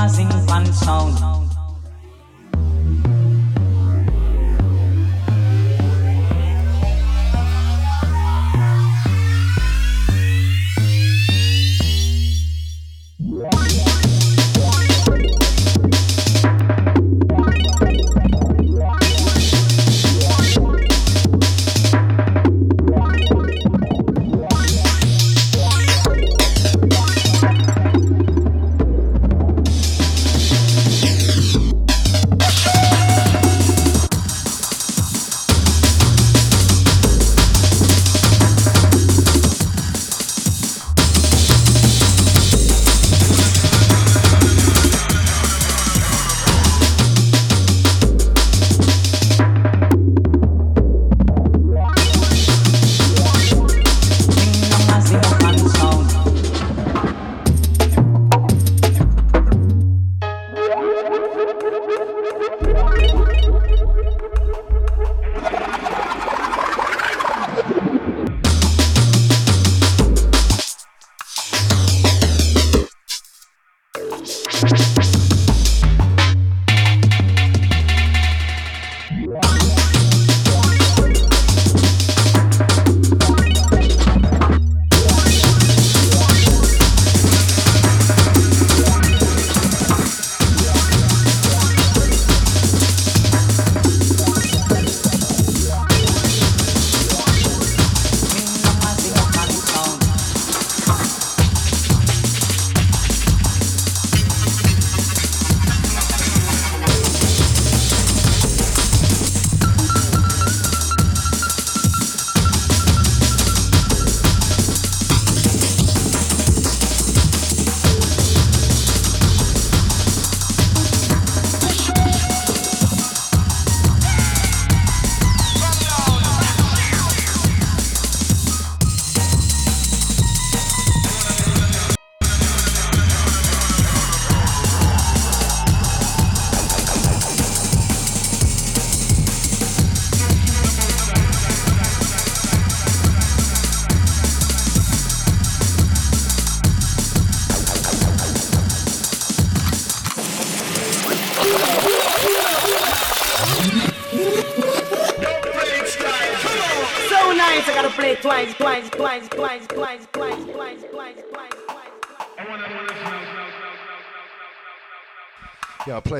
[0.08, 1.37] dinh văn sau.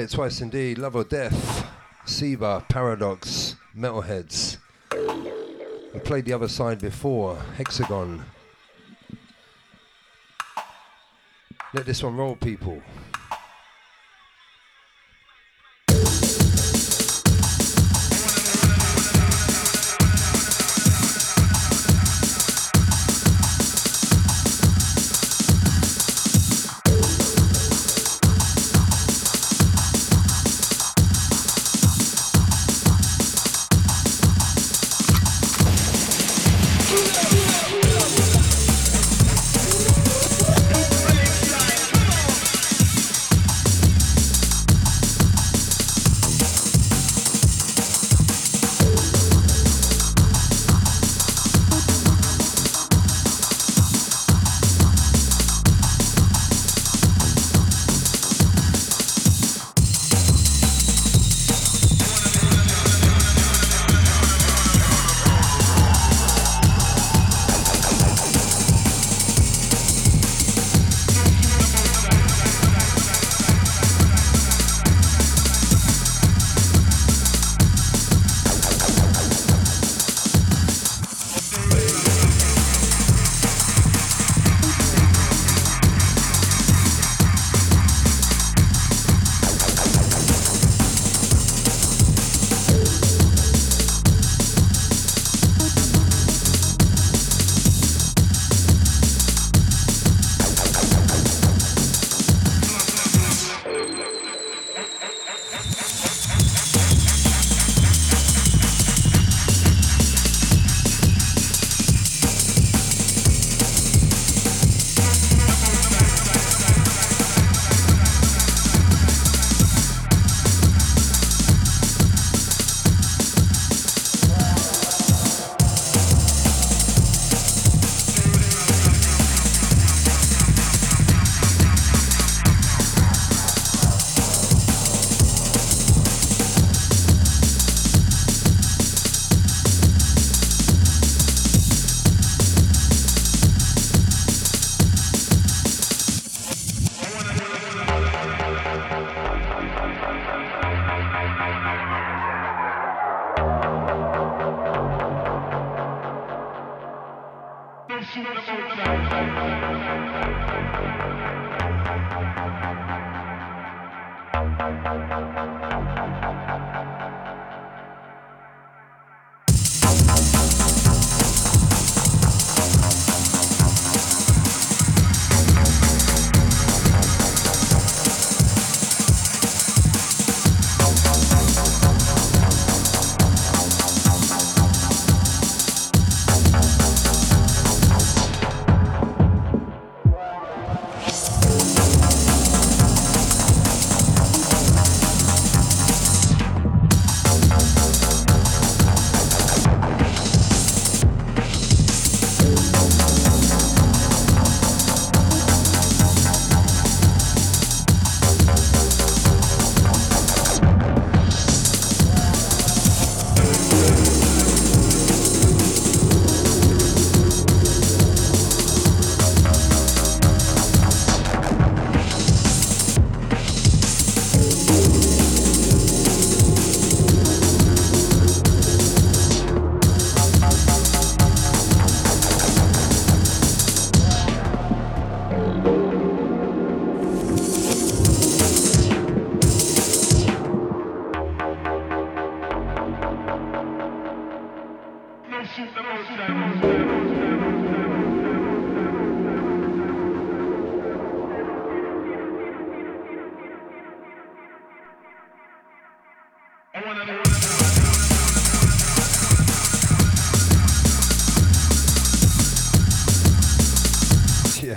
[0.09, 0.79] it twice indeed.
[0.79, 1.67] Love or Death,
[2.05, 4.59] Seba, Paradox, Metalheadz.
[5.93, 8.25] We played the other side before, Hexagon.
[11.75, 12.83] Let this one roll, people.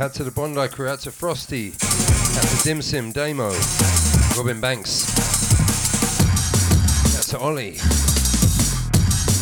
[0.02, 3.52] Out to the Bondi crew, out to Frosty, out to Dim Sim, Damo,
[4.36, 5.06] Robin Banks,
[7.15, 7.78] out to Ollie.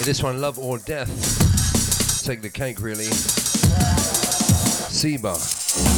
[0.04, 2.26] This one, Love or Death.
[2.26, 3.06] Take the cake, really.
[4.92, 5.32] Seba,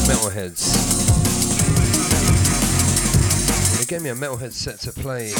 [0.05, 0.77] Metalheadz.
[3.79, 5.31] They gave me a Metalhead set to play.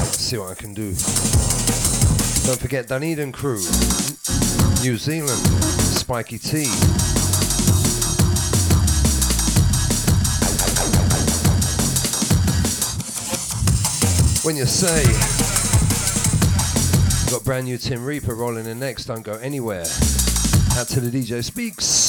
[0.00, 0.88] Let's see what I can do.
[2.44, 3.62] Don't forget Dunedin crew,
[4.82, 5.40] New Zealand,
[5.96, 6.66] Spiky T.
[14.44, 15.04] When you say,
[17.30, 19.84] got brand new Tim Reaper rolling in next, don't go anywhere.
[20.72, 22.01] Out to the DJ Speaks.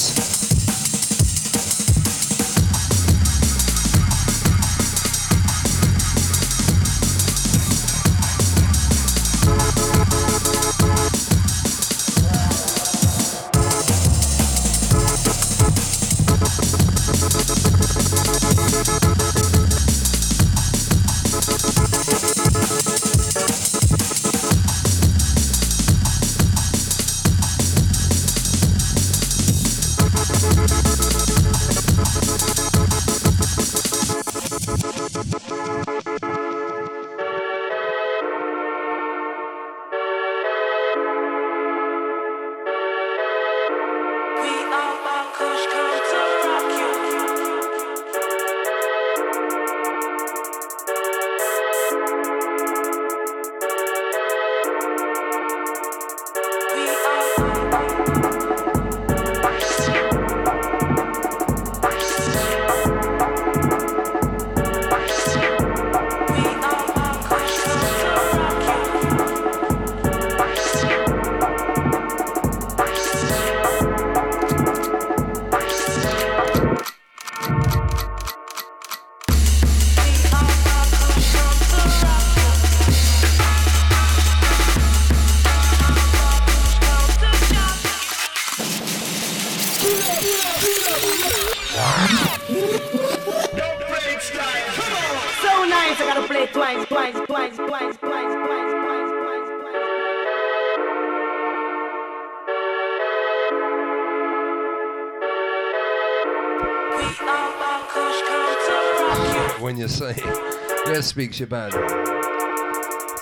[111.14, 111.70] Speaks your bad.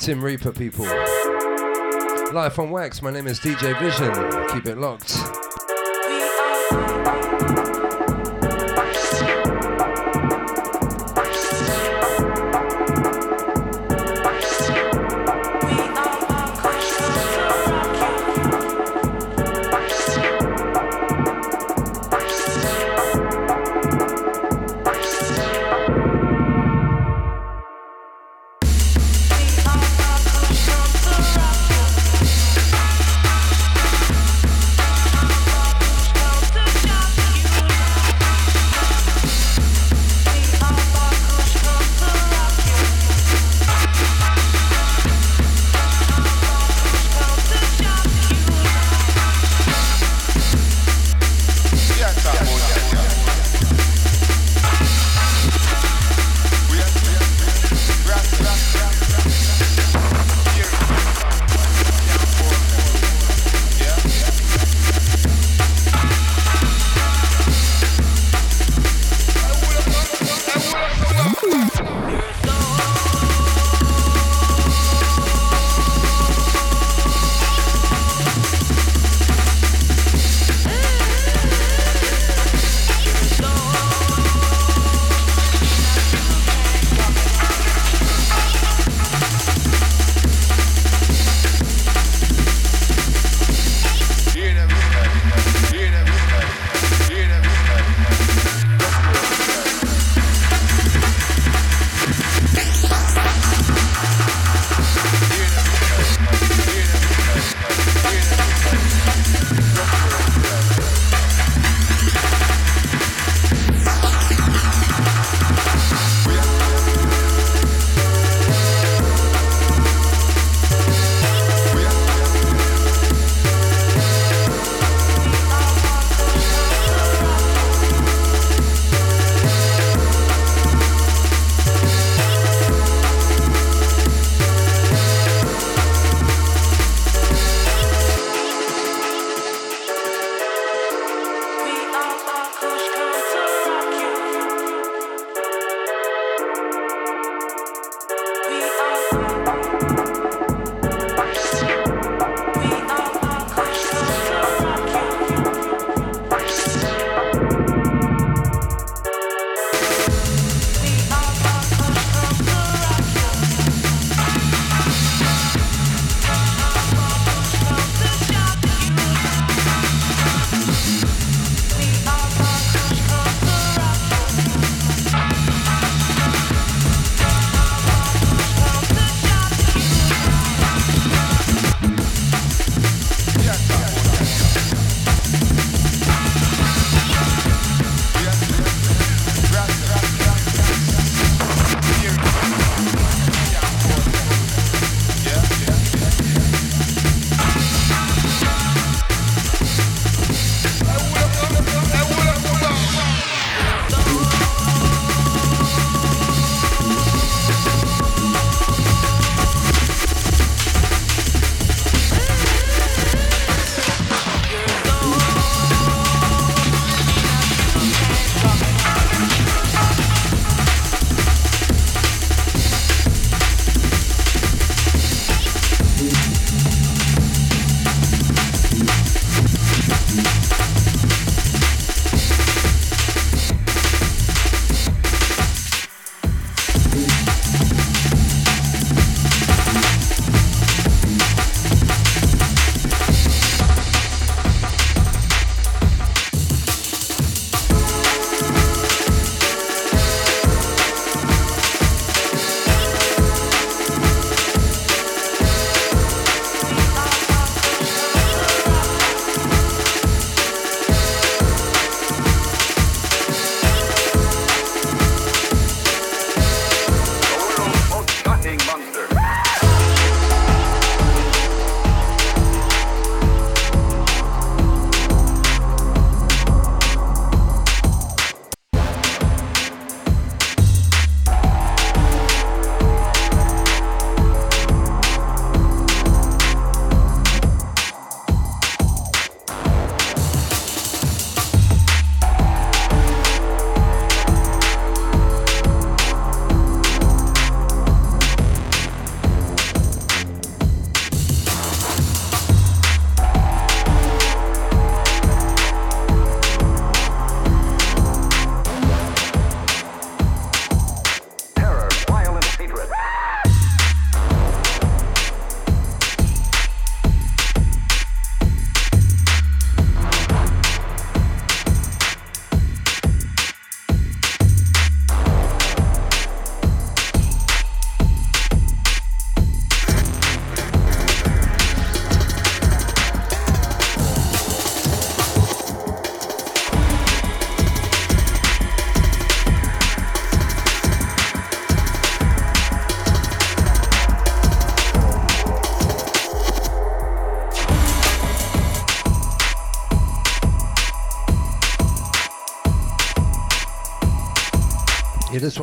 [0.00, 0.86] Tim Reaper, people.
[2.32, 4.48] Life on Wax, my name is DJ Vision.
[4.48, 5.12] Keep it locked.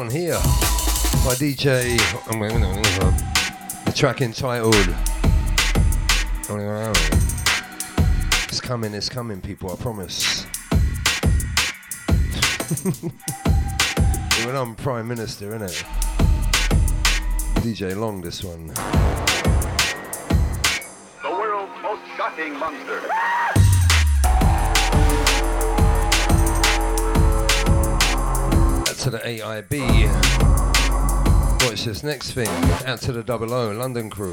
[0.10, 0.40] Here
[1.24, 1.98] by DJ.
[2.32, 4.76] Oh, the track entitled.
[6.50, 6.92] Oh,
[8.48, 10.46] it's coming, it's coming, people, I promise.
[14.46, 15.84] when I'm Prime Minister, innit?
[17.62, 18.68] DJ Long, this one.
[21.24, 23.02] The world's most shocking monster.
[29.30, 29.80] AIB.
[31.64, 32.48] Watch this next thing.
[32.88, 34.32] Out to the double O, London crew.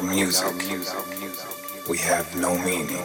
[0.00, 3.04] Without music, we have no meaning.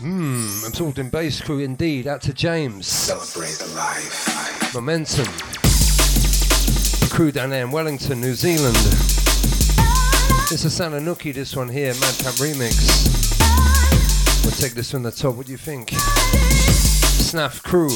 [0.00, 2.06] Hmm, absorbed in bass crew indeed.
[2.06, 2.86] Out to James.
[2.86, 4.72] Celebrate life.
[4.72, 5.26] Momentum.
[7.00, 8.76] The crew down there in Wellington, New Zealand.
[10.50, 13.04] It's a Sananuki, this one here, Madcap Remix.
[14.44, 15.34] We'll take this from the top.
[15.34, 15.90] What do you think?
[15.90, 17.90] Snaff crew.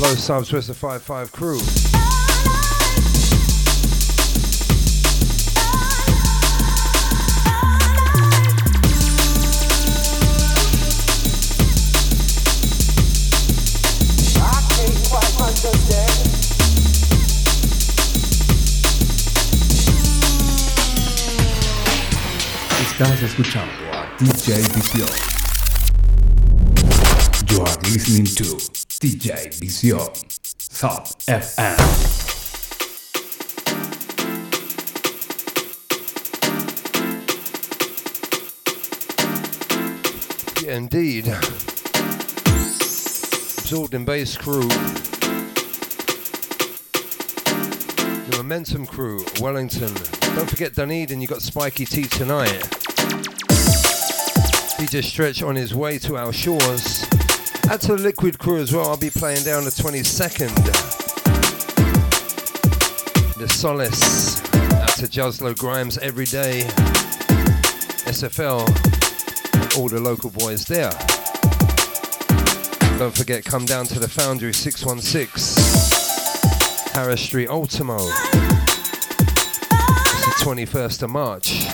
[0.00, 1.58] Low subs, West of 5-5 crew.
[22.80, 25.08] Estás escuchando a DJ Visión.
[27.48, 30.12] You are listening to DJ Visión.
[30.58, 31.78] Sub FM.
[40.64, 41.28] Yeah, indeed.
[43.58, 44.66] Absorbed in bass crew.
[48.26, 49.94] The Momentum crew, Wellington.
[50.34, 52.62] Don't forget Dunedin, you got Spiky T tonight.
[54.76, 57.07] DJ Stretch on his way to our shores.
[57.70, 60.54] Add to the Liquid crew as well, I'll be playing down the 22nd.
[63.36, 64.40] The Solace.
[64.54, 66.62] Out to Juslo Grimes every day.
[68.08, 68.66] SFL
[69.78, 70.90] all the local boys there.
[72.98, 75.62] Don't forget, come down to the Foundry 616,
[76.92, 77.98] Harris Street, Ultimo.
[77.98, 78.12] It's
[80.24, 81.66] the 21st of March.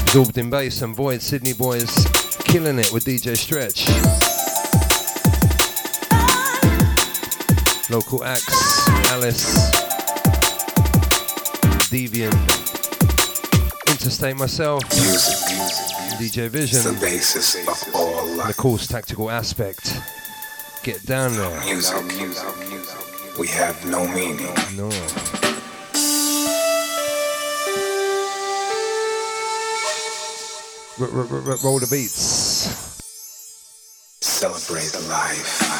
[0.00, 2.06] Absorbed in bass and Void Sydney boys
[2.44, 4.23] killing it with DJ Stretch.
[7.94, 9.70] Local acts, Alice,
[11.92, 12.34] Deviant,
[13.88, 14.82] Interstate myself,
[16.18, 19.96] DJ Vision, the basis of all and of course Tactical Aspect.
[20.82, 21.60] Get down there.
[21.60, 21.94] Music,
[23.38, 24.52] we have no meaning.
[24.76, 24.90] No.
[31.00, 32.98] R- r- r- roll the beats.
[34.20, 35.73] Celebrate life.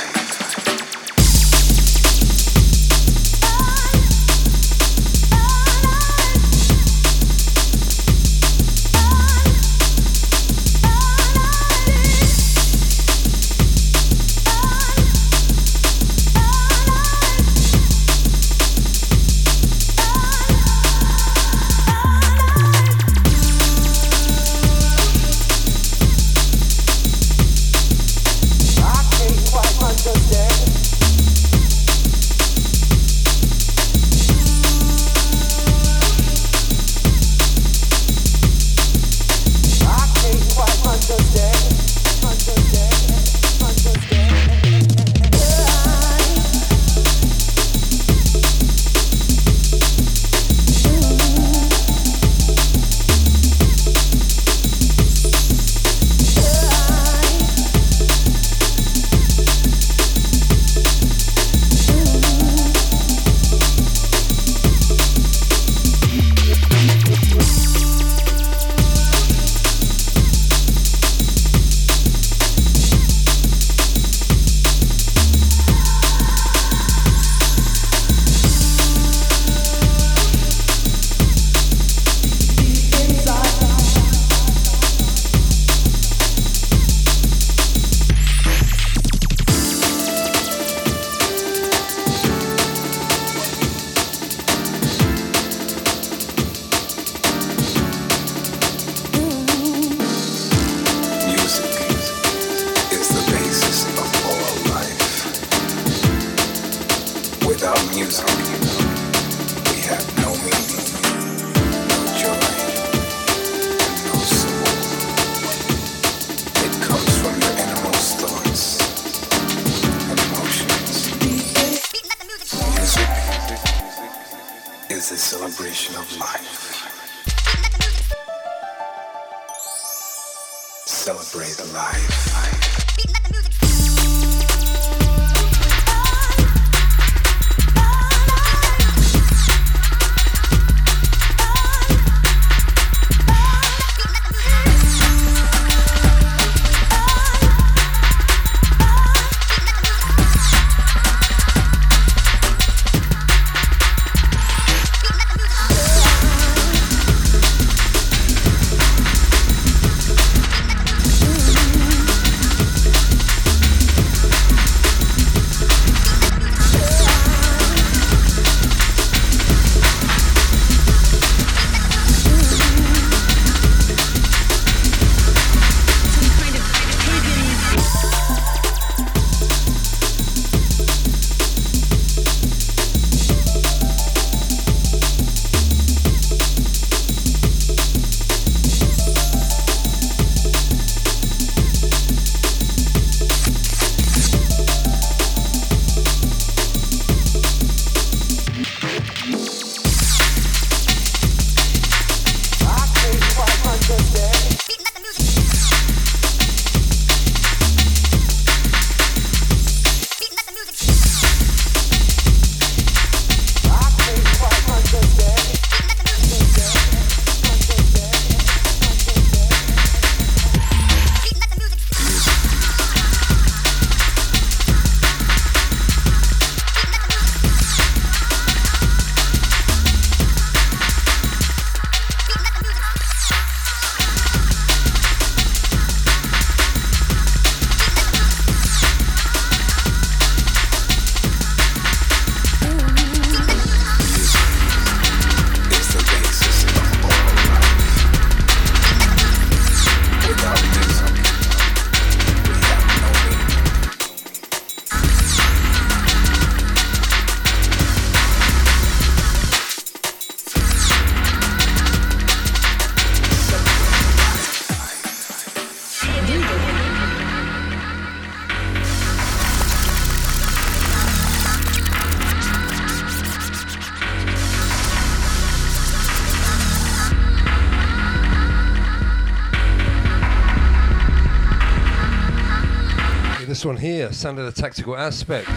[284.24, 285.48] Of the Tactical Aspect.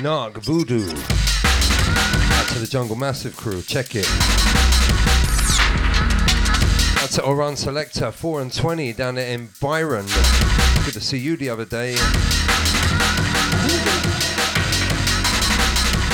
[0.00, 0.88] Narc, Voodoo.
[2.38, 4.06] Out to the Jungle Massive crew, check it.
[7.02, 10.06] Out to Oran Selector, 4 and 20 down there in Byron.
[10.84, 11.96] Good to see you the other day.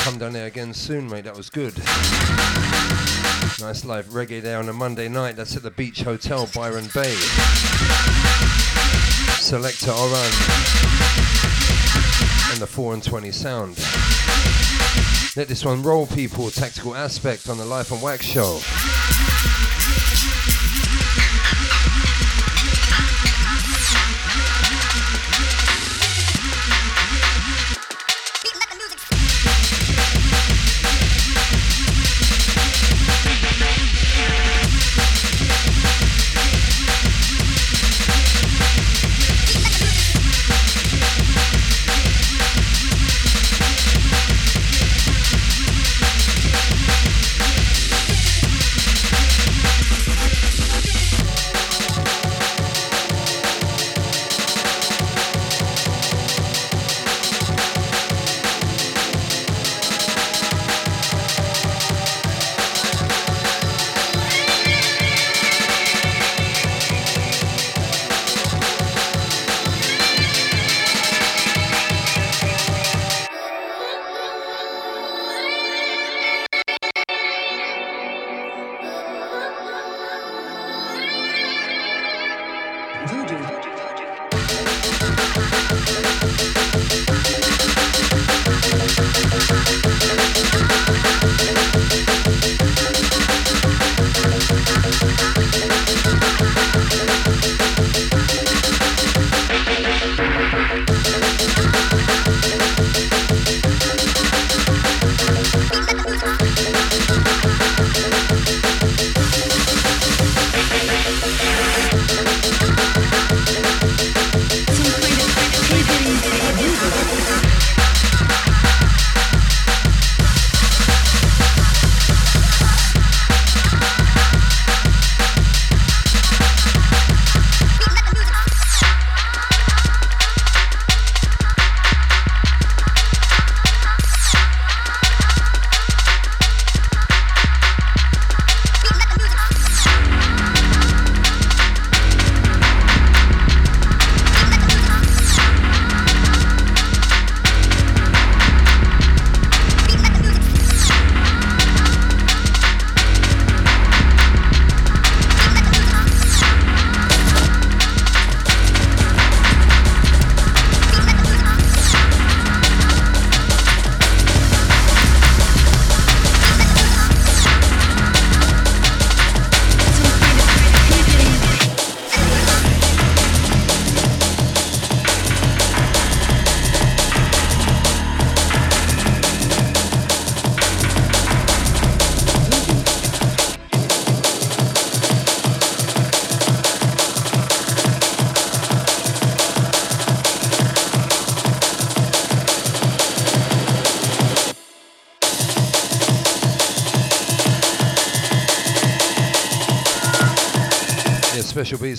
[0.04, 1.24] Come down there again soon, mate.
[1.24, 1.76] That was good.
[3.60, 5.36] Nice live reggae there on a Monday night.
[5.36, 7.14] That's at the Beach Hotel, Byron Bay.
[9.38, 10.83] Selector Oran
[12.54, 13.76] and the 4 and 20 sound.
[15.36, 16.48] Let this one roll, people.
[16.50, 18.60] Tactical aspect on the Life On Wax show.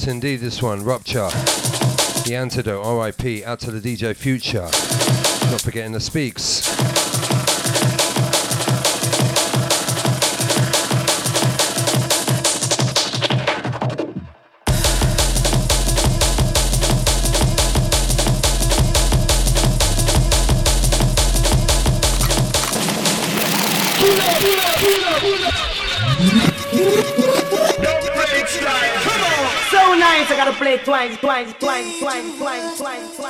[0.08, 0.38] Indeed.
[0.38, 1.30] This one, Rupture,
[2.26, 4.70] The Antidote, RIP, out to the DJ Future.
[5.52, 7.15] Not forgetting the speaks.
[30.84, 33.25] twang, twang, twang, twang, twang, twang, twang.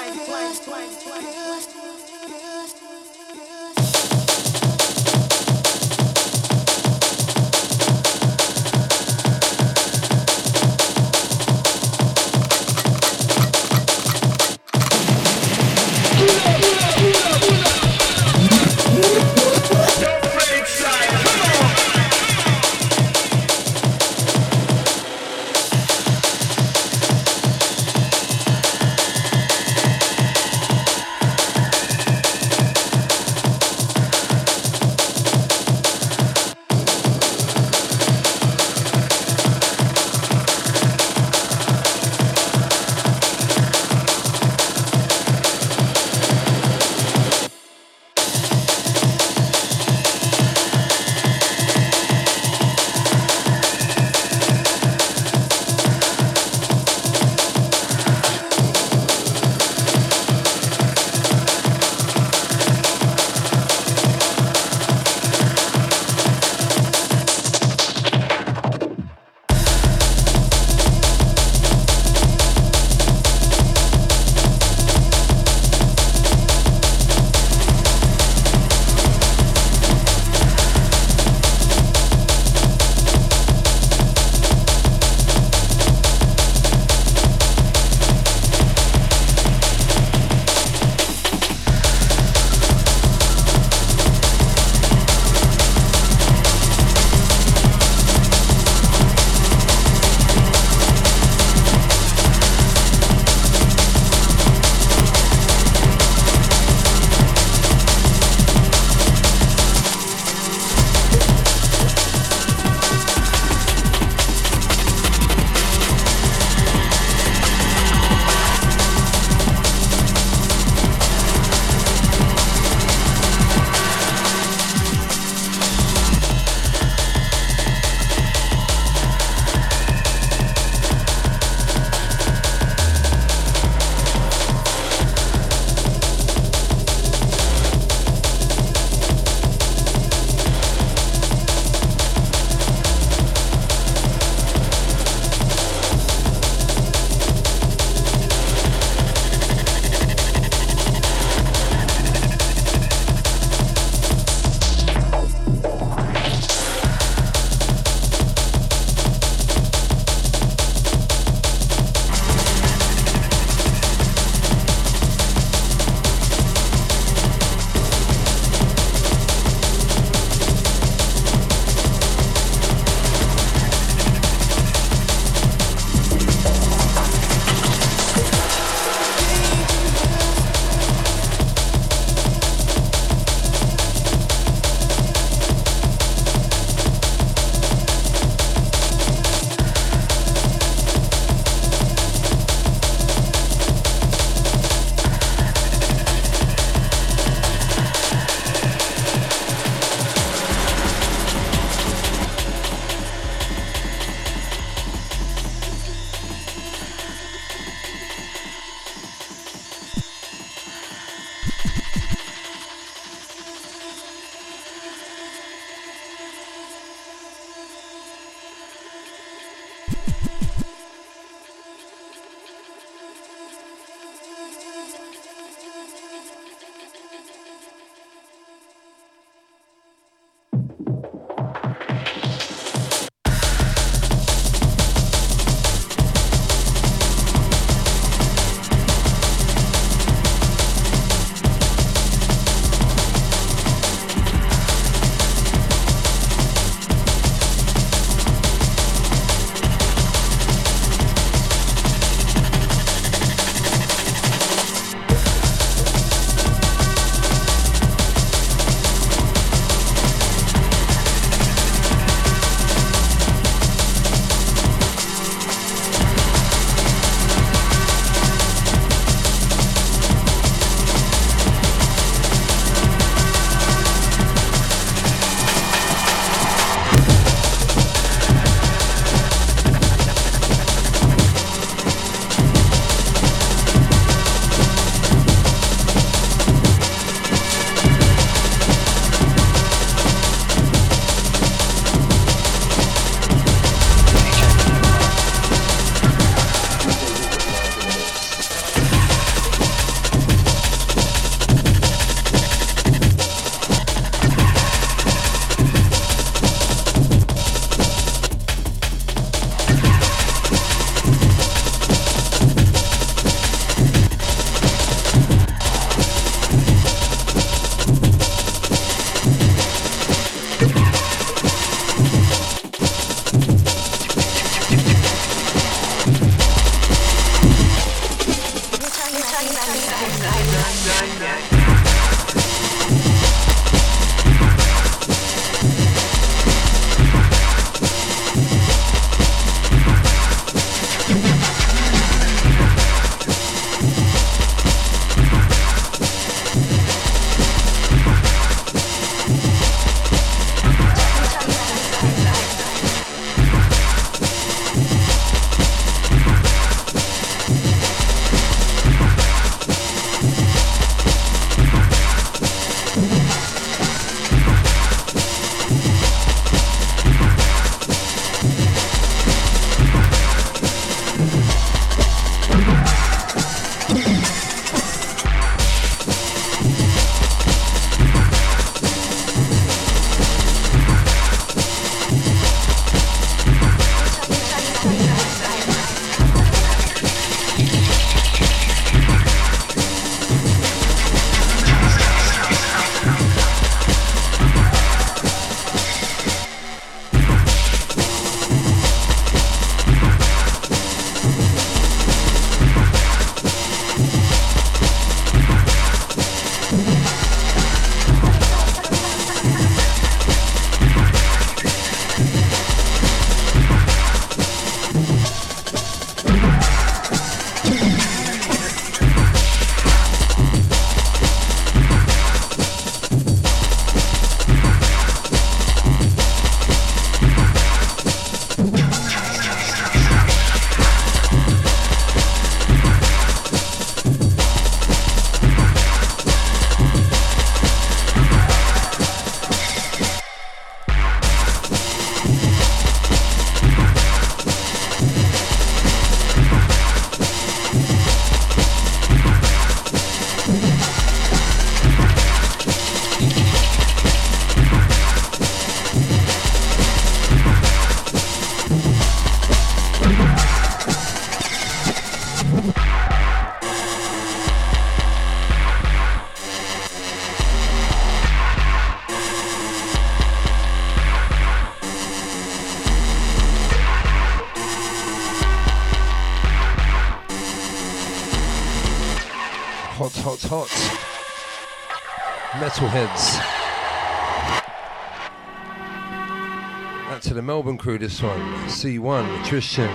[487.85, 488.39] This one.
[488.67, 489.93] C1, Tristan.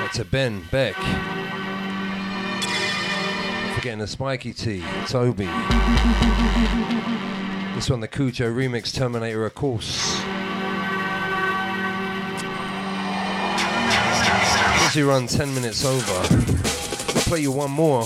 [0.00, 0.96] That's a Ben, Beck.
[3.76, 5.46] Forgetting the Spiky T, Toby.
[7.76, 10.20] This one, the Cujo remix Terminator, of course.
[14.82, 16.12] Busy run 10 minutes over.
[16.12, 18.02] I'll play you one more.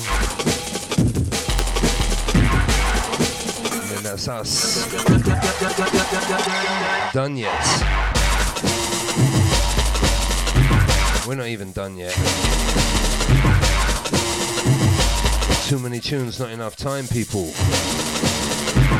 [3.73, 4.87] And then that's us.
[7.15, 8.10] Done yet.
[11.27, 12.13] We're not even done yet.
[15.67, 17.53] Too many tunes, not enough time, people.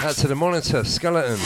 [0.05, 1.39] Out to the monitor, skeleton.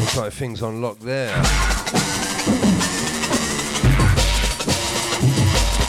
[0.00, 1.34] Looks like things on lock there.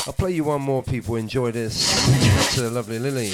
[0.05, 1.15] I'll play you one more, people.
[1.15, 2.09] Enjoy this.
[2.37, 3.31] Out to the lovely Lily.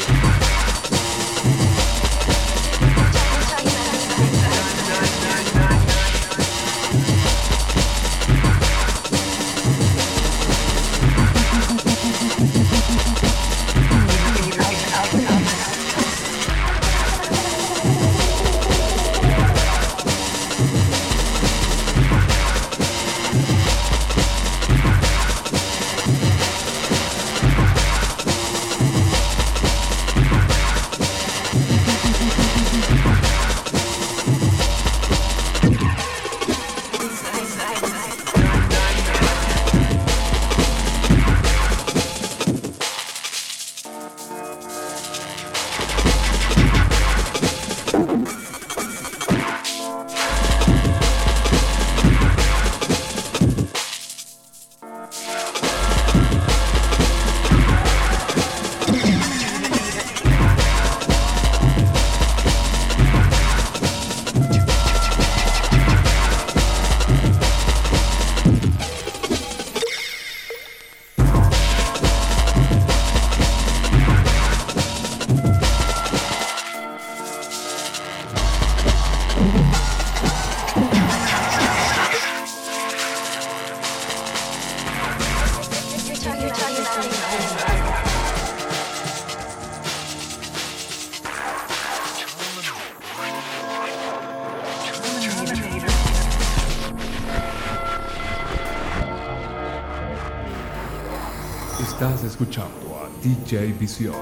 [103.52, 104.16] A DJ Visión.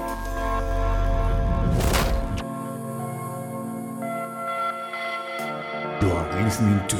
[6.01, 6.97] You are listening to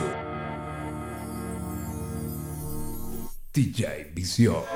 [3.53, 4.68] DJ Visión.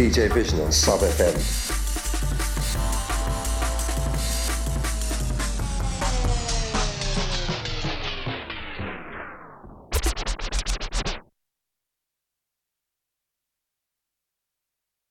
[0.00, 1.59] DJ Vision on Sub FM.